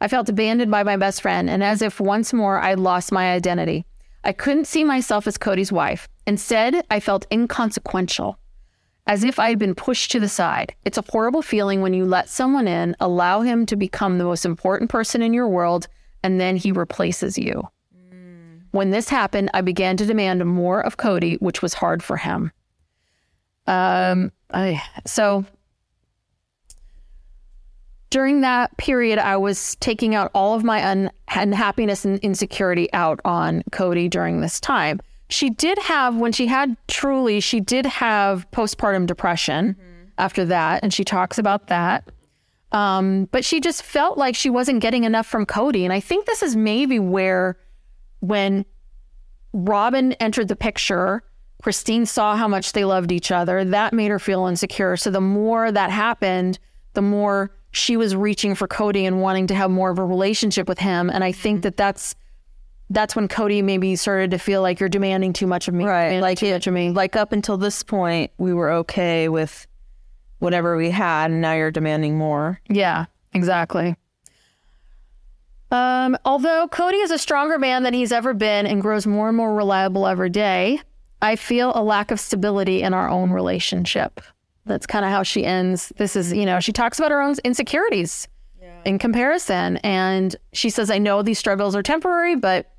[0.01, 3.33] I felt abandoned by my best friend, and as if once more I'd lost my
[3.33, 3.85] identity.
[4.25, 6.09] I couldn't see myself as Kody's wife.
[6.27, 8.39] Instead, I felt inconsequential,
[9.07, 10.75] as if I had been pushed to the side.
[10.85, 14.45] It's a horrible feeling when you let someone in, allow him to become the most
[14.45, 15.87] important person in your world,
[16.23, 17.69] and then he replaces you.
[18.73, 22.53] When this happened, I began to demand more of Kody, which was hard for him.
[23.67, 25.45] Um, I, so
[28.17, 33.21] during that period, I was taking out all of my un- unhappiness and insecurity out
[33.27, 35.01] on Kody during this time.
[35.29, 39.77] She did have, when she had truly, she did have postpartum depression
[40.17, 42.11] after that, and she talks about that.
[42.73, 45.85] Um, but she just felt like she wasn't getting enough from Kody.
[45.85, 47.59] And I think this is maybe where,
[48.21, 48.65] when
[49.53, 51.23] Robyn entered the picture,
[51.61, 53.63] Christine saw how much they loved each other.
[53.63, 54.97] That made her feel insecure.
[54.97, 56.59] So the more that happened,
[56.95, 60.69] the more she was reaching for Kody and wanting to have more of a relationship
[60.69, 61.11] with him.
[61.11, 62.15] And I think that that's
[62.89, 65.85] that's when Kody maybe started to feel like you're demanding too much of me.
[65.85, 66.21] Right.
[66.21, 66.91] Like too much of me.
[66.91, 69.67] Like up until this point, we were okay with
[70.39, 72.61] whatever we had, and now you're demanding more.
[72.69, 73.97] Yeah, exactly.
[75.73, 79.37] Um, although Kody is a stronger man than he's ever been and grows more and
[79.37, 80.81] more reliable every day,
[81.21, 84.21] I feel a lack of stability in our own relationship.
[84.67, 85.93] That's kind of how she ends.
[85.97, 88.29] This is, you know, she talks about her own insecurities
[88.85, 89.77] in comparison.
[89.79, 92.73] And she says, I know these struggles are temporary, but,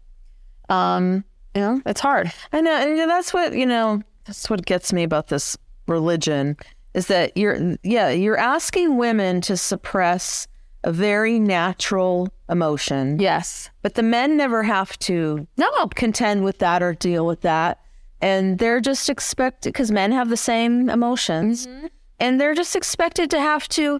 [0.69, 1.23] um,
[1.55, 2.31] you know, it's hard.
[2.53, 4.01] I know, and that's what you know.
[4.25, 5.57] That's what gets me about this
[5.87, 6.57] religion
[6.93, 10.47] is that you're, yeah, you're asking women to suppress
[10.83, 13.69] a very natural emotion, Yes.
[13.81, 15.87] but the men never have to No.
[15.95, 17.79] contend with that or deal with that,
[18.21, 21.87] and they're just expected because men have the same emotions, mm-hmm.
[22.19, 23.99] and they're just expected to have to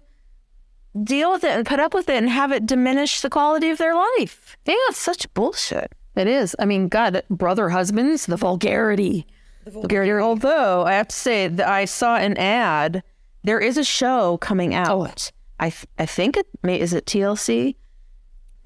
[1.04, 3.78] deal with it and put up with it and have it diminish the quality of
[3.78, 4.56] their life.
[4.66, 4.74] Yeah.
[4.88, 5.92] It's such bullshit.
[6.16, 6.56] It is.
[6.58, 9.26] I mean, God, brother husbands, the vulgarity.
[9.64, 10.12] The vulgarity.
[10.12, 13.02] Although I have to say that I saw an ad,
[13.44, 15.30] there is a show coming oh, out.
[15.60, 17.76] I th- I think it may is it TLC.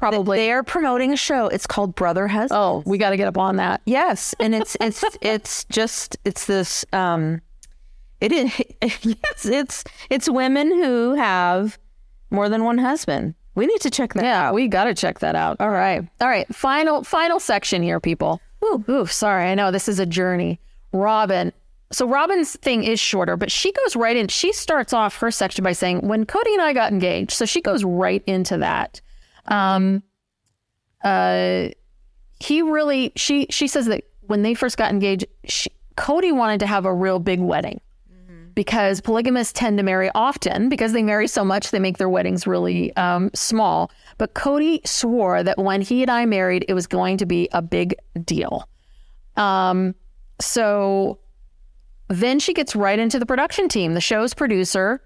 [0.02, 0.38] Probably.
[0.38, 1.46] They are promoting a show.
[1.46, 2.58] It's called Brother Husband.
[2.58, 3.82] Oh, we got to get up on that.
[3.86, 7.40] yes, and it's it's it's just it's this um,
[8.20, 8.52] it is
[9.04, 11.78] yes it's it's women who have
[12.30, 13.36] more than one husband.
[13.54, 14.24] We need to check that.
[14.24, 15.58] Yeah, we got to check that out.
[15.60, 16.04] All right.
[16.20, 16.52] All right.
[16.52, 18.40] Final final section here, people.
[18.64, 19.44] Ooh, ooh, sorry.
[19.44, 20.58] I know this is a journey.
[20.92, 21.52] Robyn.
[21.92, 24.26] So Robyn's thing is shorter, but she goes right in.
[24.26, 27.60] She starts off her section by saying, "When Kody and I got engaged." So she
[27.60, 29.00] goes right into that.
[29.46, 30.02] Um,
[31.02, 31.68] uh,
[32.40, 33.12] he really.
[33.16, 36.94] She she says that when they first got engaged, she, Kody wanted to have a
[36.94, 37.80] real big wedding
[38.54, 42.46] because polygamists tend to marry often because they marry so much they make their weddings
[42.46, 43.90] really um, small.
[44.18, 47.62] But kody swore that when he and i married it was going to be a
[47.62, 48.68] big deal.
[49.36, 49.94] Um,
[50.40, 51.18] so
[52.08, 53.94] then she gets right into the production team.
[53.94, 55.02] The show's producer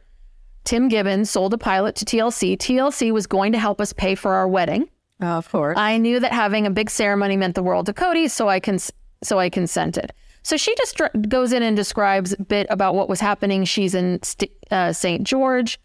[0.66, 4.34] tim gibbons sold a pilot to tlc tlc was going to help us pay for
[4.34, 4.86] our wedding
[5.20, 5.78] of course.
[5.78, 8.92] I knew that having a big ceremony meant the world to Kody, so I cons-
[9.22, 10.12] so I consented.
[10.42, 13.64] So she just goes in and describes a bit about what was happening.
[13.64, 15.24] She's in St- uh, St.
[15.24, 15.80] George.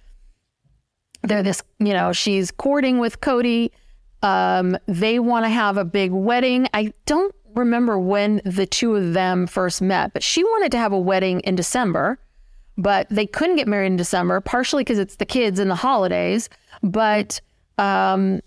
[1.23, 3.71] They're this, you know, she's courting with Kody.
[4.21, 6.67] Um, they want to have a big wedding.
[6.73, 10.91] I don't remember when the two of them first met, but she wanted to have
[10.91, 12.19] a wedding in December,
[12.78, 16.49] but they couldn't get married in December, partially because it's the kids and the holidays.
[16.82, 17.41] But
[17.78, 18.41] um,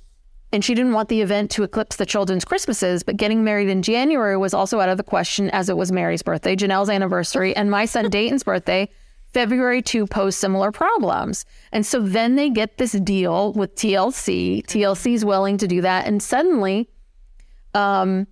[0.54, 3.82] and she didn't want the event to eclipse the children's Christmases, but getting married in
[3.82, 7.72] January was also out of the question as it was Meri's birthday, Janelle's anniversary, and
[7.72, 8.88] my son Dayton's birthday.
[9.32, 11.44] February 2 posed similar problems.
[11.72, 14.64] And so then they get this deal with TLC.
[14.64, 16.06] TLC is willing to do that.
[16.06, 16.88] And suddenly,
[17.74, 18.28] um,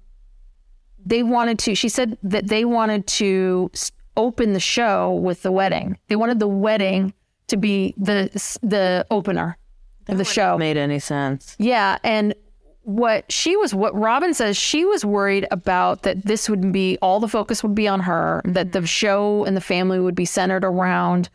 [1.05, 3.69] they wanted to, she said that they wanted to
[4.17, 5.99] open the show with the wedding.
[6.09, 7.15] They wanted the wedding
[7.49, 8.31] to be the,
[8.63, 9.59] the opener
[10.09, 10.59] of the show.
[10.59, 11.57] made any sense.
[11.59, 12.35] Yeah, and
[12.85, 17.21] what she was what Robyn says she was worried about that this would be all
[17.21, 20.65] the focus would be on her, that the show and the family would be centered
[20.65, 21.29] around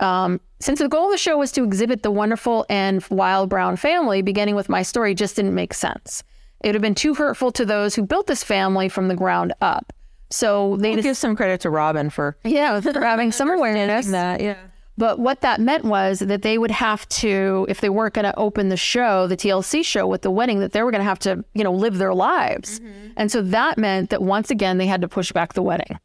[0.00, 3.76] um, since the goal of the show was to exhibit the wonderful and wild brown
[3.76, 6.22] family, beginning with my story just didn't make sense.
[6.62, 9.52] It would have been too hurtful to those who built this family from the ground
[9.60, 9.92] up.
[10.30, 14.06] So they We'll just, give some credit to Robyn for yeah, for having some awareness.
[14.08, 14.40] that.
[14.40, 14.56] Yeah.
[14.96, 18.36] But what that meant was that they would have to, if they weren't going to
[18.38, 21.18] open the show, the TLC show with the wedding, that they were going to have
[21.20, 22.80] to, you know, live their lives.
[23.16, 25.98] And so that meant that once again, they had to push back the wedding.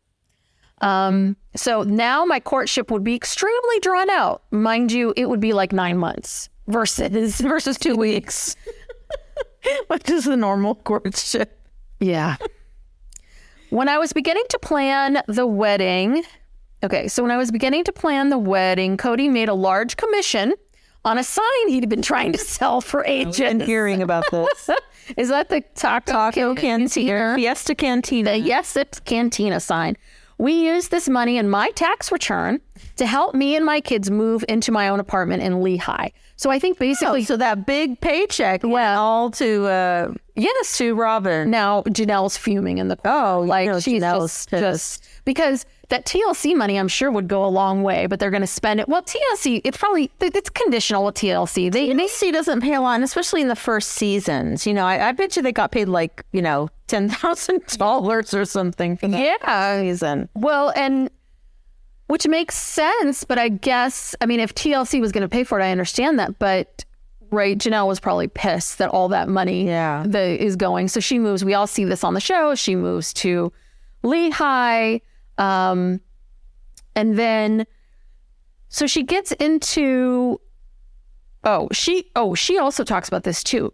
[0.82, 4.44] Um, so now my courtship would be extremely drawn out.
[4.50, 8.56] Mind you, it would be like nine months versus versus two weeks.
[9.88, 11.60] Which is the normal courtship.
[12.00, 12.38] Yeah.
[13.70, 16.24] When I was beginning to plan the wedding,
[16.84, 20.54] okay, so when I was beginning to plan the wedding, Kody made a large commission
[21.06, 23.40] on a sign he'd been trying to sell for ages.
[23.40, 24.70] And hearing about this.
[25.18, 27.12] Is that the Taco, Taco Cantina?
[27.12, 27.36] Cantina.
[27.36, 28.32] Fiesta Cantina.
[28.32, 29.98] The Yes It's Cantina sign.
[30.40, 32.62] We used this money in my tax return
[32.96, 36.12] to help me and my kids move into my own apartment in Lehi.
[36.38, 40.96] So I think basically, Oh, so that big paycheck went all to uh yes to
[40.96, 41.50] Robyn.
[41.50, 43.18] now Janelle's fuming in the corner.
[43.18, 47.44] Oh, like no, she's Janelle's just, just because that TLC money I'm sure would go
[47.44, 48.88] a long way, but they're going to spend it.
[48.88, 51.70] Well, TLC it's probably it's conditional with TLC.
[51.70, 54.66] They, they NBC doesn't pay a lot, and especially in the first seasons.
[54.66, 58.34] You know, I, I bet you they got paid like you know ten thousand dollars
[58.34, 60.28] or something for that yeah season.
[60.36, 61.10] Well, and
[62.08, 65.60] which makes sense, but I guess I mean if TLC was going to pay for
[65.60, 66.84] it, I understand that, but
[67.32, 70.04] right, Janelle was probably pissed that all that money Yeah.
[70.08, 70.88] the, is going.
[70.88, 71.46] So she moves.
[71.46, 72.56] We all see this on the show.
[72.56, 73.54] She moves to
[74.04, 75.02] Lehi,
[75.38, 76.02] um,
[76.96, 77.66] and then
[78.70, 80.42] so she gets into.
[81.44, 83.74] Oh, she oh she also talks about this too,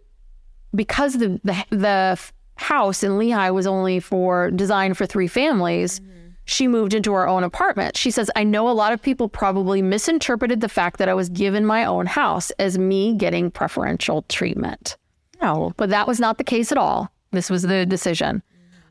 [0.74, 2.18] because the the the
[2.56, 6.00] house in Lehi was only for designed for three families.
[6.44, 7.96] She moved into her own apartment.
[7.96, 11.28] She says, I know a lot of people probably misinterpreted the fact that I was
[11.28, 14.96] given my own house as me getting preferential treatment.
[15.42, 17.10] No, But that was not the case at all.
[17.32, 18.42] This was the decision.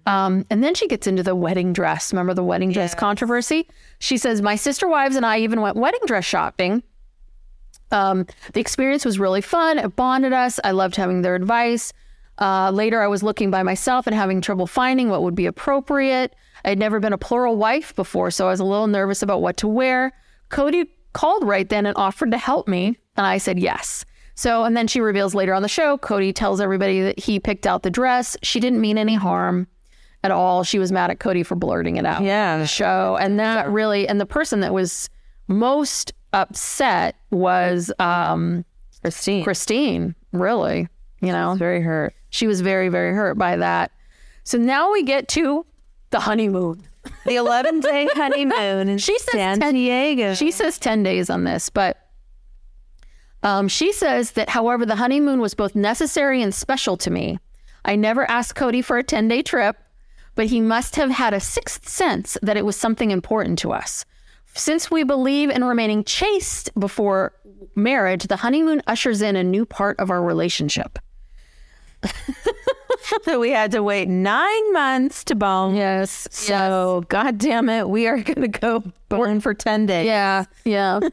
[0.05, 2.13] Um, and then she gets into the wedding dress.
[2.13, 3.67] Remember the wedding dress controversy?
[3.99, 6.83] She says, My sister wives and I even went wedding dress shopping.
[7.91, 9.79] Um, the experience was really fun.
[9.79, 10.59] It bonded us.
[10.63, 11.93] I loved having their advice.
[12.39, 16.35] Uh, later, I was looking by myself and having trouble finding what would be appropriate.
[16.63, 19.41] I had never been a plural wife before, so I was a little nervous about
[19.41, 20.11] what to wear.
[20.49, 24.03] Kody called right then and offered to help me, and I said yes.
[24.35, 27.65] So, and then she reveals later on the show, Kody tells everybody that he picked
[27.65, 28.35] out the dress.
[28.43, 29.67] She didn't mean any harm
[30.25, 30.63] at all.
[30.63, 32.21] She was mad at Kody for blurting it out.
[32.21, 32.57] Yeah.
[32.57, 35.09] the show, and that really, and the person that was
[35.47, 38.65] most upset was um,
[39.01, 39.43] Christine.
[39.43, 40.15] Christine.
[40.33, 40.89] Really,
[41.21, 42.13] you know, very hurt.
[42.35, 43.91] She was very, very hurt by that.
[44.43, 45.65] So now we get to
[46.09, 46.83] the honeymoon.
[47.25, 50.33] The eleven day honeymoon in She says San 10 Diego.
[50.33, 51.97] She says 10 days on this, but
[53.41, 57.39] um, she says that, however, the honeymoon was both necessary and special to me.
[57.85, 59.77] I never asked Kody for a 10 day trip,
[60.35, 64.03] but he must have had a sixth sense that it was something important to us.
[64.55, 67.31] Since we believe in remaining chaste before
[67.75, 70.99] marriage, the honeymoon ushers in a new part of our relationship.
[73.23, 75.75] so we had to wait nine months to bone.
[75.75, 76.27] Yes.
[76.31, 80.05] So God damn it, we are gonna go born for ten days.
[80.05, 80.99] Yeah, yeah.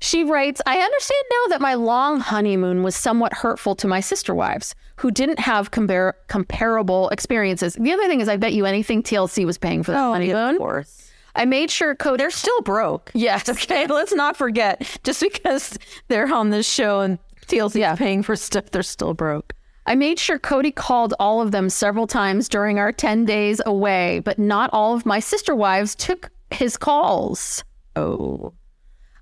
[0.00, 4.34] she writes, I understand now that my long honeymoon was somewhat hurtful to my sister
[4.34, 7.74] wives who didn't have compar- comparable experiences.
[7.74, 10.56] The other thing is, I bet you anything TLC was paying for the oh, honeymoon.
[10.56, 11.10] Of course.
[11.34, 12.18] I made sure Kody.
[12.18, 13.10] They're still broke.
[13.14, 13.48] Yes.
[13.62, 14.98] Okay, let's not forget.
[15.04, 17.18] Just because they're on this show and
[17.52, 19.54] TLC is paying for stuff, they're still broke.
[19.84, 24.20] I made sure Kody called all of them several times during our 10 days away,
[24.20, 27.62] but not all of my sister wives took his calls.
[27.94, 28.54] Oh.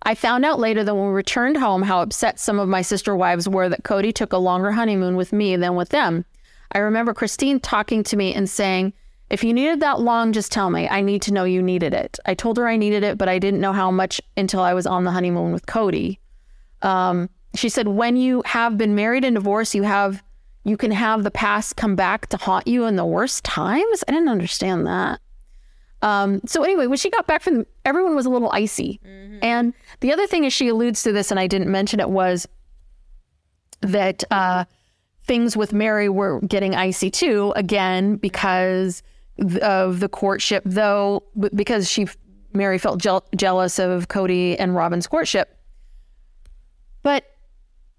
[0.02, 3.16] I found out later that when we returned home how upset some of my sister
[3.16, 6.24] wives were that Kody took a longer honeymoon with me than with them.
[6.72, 8.92] I remember Christine talking to me and saying,
[9.28, 10.88] If you needed that long, just tell me.
[10.88, 12.18] I need to know you needed it.
[12.26, 14.86] I told her I needed it, but I didn't know how much until I was
[14.86, 16.18] on the honeymoon with Kody.
[16.82, 20.22] Um, she said, When you have been married and divorced, you have
[20.64, 24.04] you can have the past come back to haunt you in the worst times.
[24.06, 25.20] I didn't understand that.
[26.02, 29.00] Um, so anyway, when she got back from, everyone was a little icy.
[29.42, 32.46] And the other thing is, she alludes to this, and I didn't mention it was
[33.80, 34.64] that uh,
[35.24, 37.52] things with Meri were getting icy too.
[37.56, 39.02] Again, because
[39.62, 41.22] of the courtship, though,
[41.54, 42.06] because she
[42.52, 45.56] Meri felt jel- jealous of Kody and Robyn's courtship.
[47.02, 47.24] But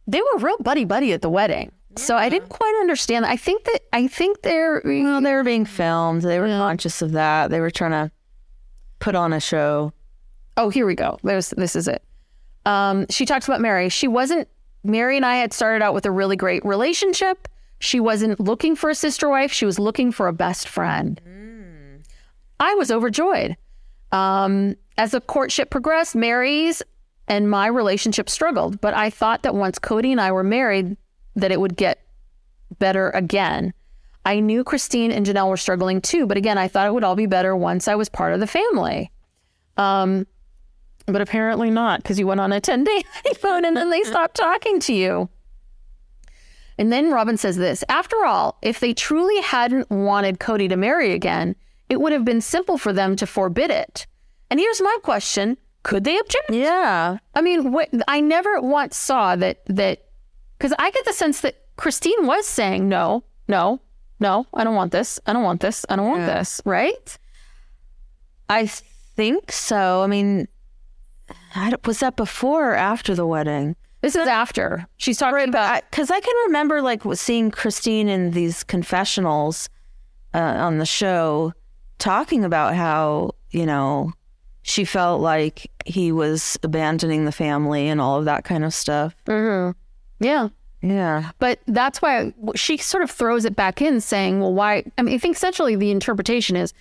[0.08, 1.72] they were real buddy buddy at the wedding.
[1.98, 3.26] So I didn't quite understand.
[3.26, 6.22] I think that I think they're Well, they were being filmed.
[6.22, 7.50] They were conscious of that.
[7.50, 8.12] They were trying to
[9.00, 9.92] put on a show.
[10.56, 11.20] Oh, here we go.
[11.24, 12.02] There's this is it.
[12.66, 13.90] Um, she talks about Meri.
[13.90, 14.48] She wasn't
[14.84, 17.48] Meri and I had started out with a really great relationship.
[17.80, 19.52] She wasn't looking for a sister wife.
[19.52, 21.20] She was looking for a best friend.
[22.60, 23.58] I was overjoyed.
[24.12, 26.84] Um, as the courtship progressed, Meri's
[27.32, 30.98] and my relationship struggled, but I thought that once Kody and I were married,
[31.38, 32.04] that it would get
[32.78, 33.74] better again.
[34.26, 37.16] I knew Christine and Janelle were struggling too, but again, I thought it would all
[37.16, 39.14] be better once I was part of the family.
[39.78, 40.28] Um,
[41.06, 44.36] but apparently not, because you went on a 10 day honeymoon and then they stopped
[44.36, 45.30] talking to you.
[46.78, 51.14] And then Robyn says this After all, if they truly hadn't wanted Kody to marry
[51.14, 51.56] again,
[51.88, 54.06] it would have been simple for them to forbid it.
[54.50, 56.52] And here's my question could they object?
[56.52, 57.18] Yeah.
[57.34, 60.06] I mean, what, I never once saw that that
[60.58, 63.82] because I get the sense that Christine was saying no, no,
[64.20, 67.18] no, I don't want this, I don't want this, I don't want this, right?
[68.48, 70.04] I think so.
[70.04, 70.48] I mean,
[71.56, 73.76] I was that before or after the wedding?
[74.02, 75.84] This is after she's talking about.
[75.90, 79.70] Because I, can remember like seeing Christine in these confessionals
[80.34, 81.54] uh, on the show
[82.00, 84.12] talking about how, you know,
[84.64, 89.16] she felt like he was abandoning the family and all of that kind of stuff.
[89.26, 89.72] Mm-hmm.
[90.24, 90.50] yeah,
[90.82, 91.32] Yeah.
[91.40, 95.16] But that's why she sort of throws it back in, saying, "Well, why?" I mean,
[95.16, 96.74] I think essentially the interpretation is,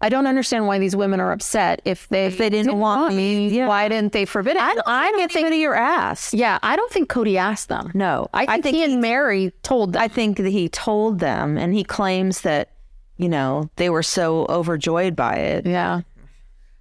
[0.00, 3.48] "I don't understand why these women are upset if they If they didn't want me,
[3.48, 3.66] yeah.
[3.66, 6.34] Why didn't they forbid it?" I don't, I don't think or asked.
[6.34, 7.90] Yeah, I don't think Kody asked them.
[7.94, 10.02] No, I think, I think he and Meri told them.
[10.02, 12.70] I think that he told them, and he claims that,
[13.16, 15.66] you know, they were so overjoyed by it.
[15.66, 16.02] Yeah.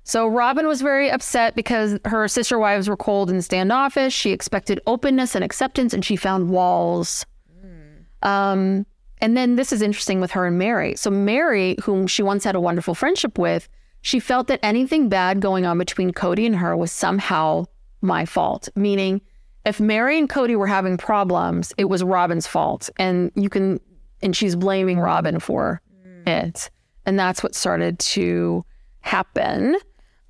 [0.08, 4.14] So Robyn was very upset because her sister wives were cold and standoffish.
[4.14, 7.26] She expected openness and acceptance, and she found walls.
[8.22, 8.86] Um,
[9.20, 10.96] and then this is interesting with her and Meri.
[10.96, 13.68] So Meri, whom she once had a wonderful friendship with,
[14.02, 17.66] she felt that anything bad going on between Kody and her was somehow
[18.00, 18.70] my fault.
[18.78, 19.20] Meaning,
[19.66, 23.78] if Meri and Kody were having problems, it was Robyn's fault, and you can,
[24.22, 25.82] and she's blaming Robyn for
[26.26, 26.70] it,
[27.06, 28.64] and that's what started to
[29.02, 29.76] happen.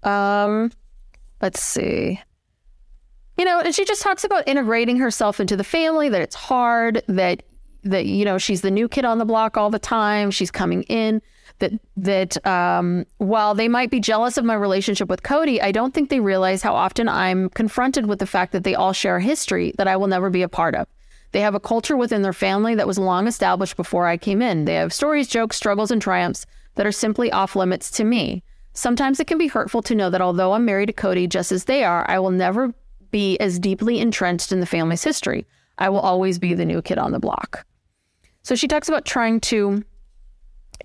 [0.04, 0.72] Um,
[1.42, 2.22] let's see.
[3.38, 7.04] You know, and she just talks about integrating herself into the family, that it's hard,
[7.08, 7.44] that
[7.84, 10.84] that you know, she's the new kid on the block all the time, she's coming
[10.84, 11.22] in,
[11.60, 15.94] that that um while they might be jealous of my relationship with Kody, I don't
[15.94, 19.22] think they realize how often I'm confronted with the fact that they all share a
[19.22, 20.88] history that I will never be a part of.
[21.32, 24.66] They have a culture within their family that was long established before I came in.
[24.66, 26.46] They have stories, jokes, struggles, and triumphs
[26.76, 28.44] that are simply off limits to me.
[28.78, 31.64] Sometimes it can be hurtful to know that although I'm married to Kody just as
[31.64, 32.76] they are, I will never
[33.10, 35.48] be as deeply entrenched in the family's history.
[35.80, 37.66] I will always be the new kid on the block.
[38.44, 39.84] So she talks about trying to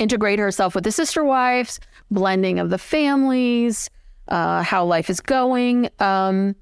[0.00, 1.80] integrate herself with the sister wives,
[2.10, 3.90] blending of the families,
[4.28, 5.90] uh, how life is going.
[5.98, 6.56] Um,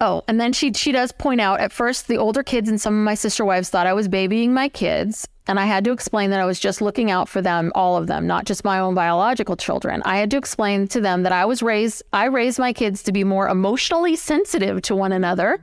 [0.00, 2.96] oh, and then she she does point out at first the older kids and some
[2.96, 6.30] of my sister wives thought I was babying my kids, and I had to explain
[6.30, 8.94] that I was just looking out for them, all of them, not just my own
[8.94, 10.02] biological children.
[10.04, 13.12] I had to explain to them that I was raised I raised my kids to
[13.12, 15.58] be more emotionally sensitive to one another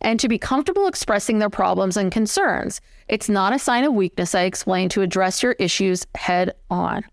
[0.00, 2.80] and to be comfortable expressing their problems and concerns.
[3.06, 7.04] It's not a sign of weakness, I explained, to address your issues head on.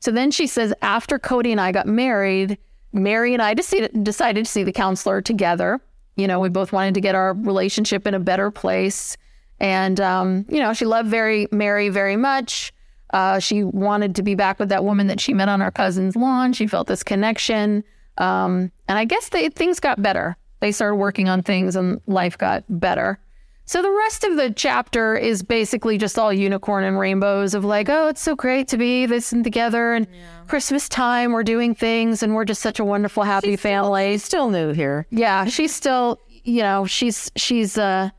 [0.00, 2.58] So then she says, after Kody and I got married,
[2.92, 5.80] Meri and I decided, decided to see the counselor together.
[6.16, 9.16] You know, we both wanted to get our relationship in a better place.
[9.62, 12.74] And, um, you know, she loved very Meri very much.
[13.10, 16.16] Uh, she wanted to be back with that woman that she met on her cousin's
[16.16, 16.52] lawn.
[16.52, 17.84] She felt this connection.
[18.18, 20.36] Um, and I guess they, things got better.
[20.60, 23.18] They started working on things and life got better.
[23.64, 27.88] So the rest of the chapter is basically just all unicorn and rainbows of like,
[27.88, 30.08] oh, it's so great to be this and together and
[30.48, 34.18] Christmas time we're doing things and we're just such a wonderful happy family.
[34.18, 35.06] Still new here.
[35.10, 38.10] Yeah, she's still, you know, she's she's uh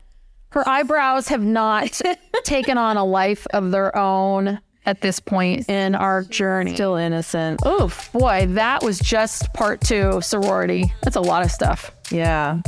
[0.54, 2.00] her eyebrows have not
[2.44, 6.74] taken on a life of their own at this point in our journey.
[6.74, 7.60] Still innocent.
[7.66, 10.92] Oof, boy, that was just part two sorority.
[11.02, 11.90] That's a lot of stuff.
[12.10, 12.60] Yeah.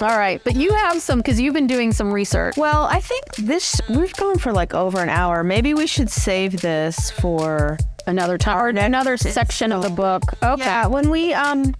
[0.00, 2.56] All right, but you have some because you've been doing some research.
[2.56, 5.42] Well, I think this we've gone for like over an hour.
[5.42, 7.78] Maybe we should save this for
[8.08, 10.22] Another time or another section of the book.
[10.40, 10.62] Okay.
[10.62, 11.74] Yeah, when we um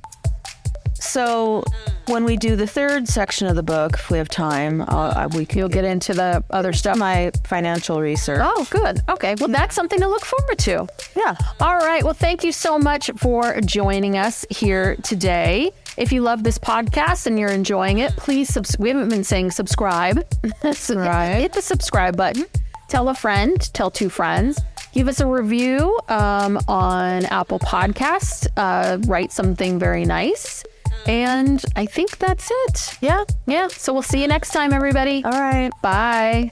[1.01, 1.63] so
[2.07, 5.45] when we do the third section of the book, if we have time, uh, we
[5.47, 6.97] can You'll get into the other stuff.
[6.99, 8.41] my financial research.
[8.43, 9.01] Oh, good.
[9.09, 9.35] Okay.
[9.39, 10.87] Well, that's something to look forward to.
[11.17, 11.37] Yeah.
[11.61, 12.03] All right.
[12.05, 15.71] Well, thank you so much for joining us here today.
[15.97, 19.51] If you love this podcast and you're enjoying it, please subs- we haven't been saying
[19.53, 20.23] subscribe.
[20.73, 21.41] subscribe.
[21.41, 22.45] Hit the subscribe button.
[22.89, 24.61] Tell a friend, tell two friends.
[24.93, 28.47] Give us a review um, on Apple Podcasts.
[28.57, 30.65] Uh, write something very nice.
[31.09, 32.99] And I think that's it.
[33.01, 33.25] Yeah.
[33.47, 33.69] Yeah.
[33.69, 35.25] So we'll see you next time, everybody.
[35.25, 35.71] All right.
[35.83, 36.51] Bye.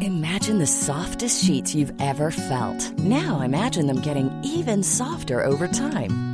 [0.00, 2.98] Imagine the softest sheets you've ever felt.
[2.98, 6.29] Now imagine them getting even softer over time.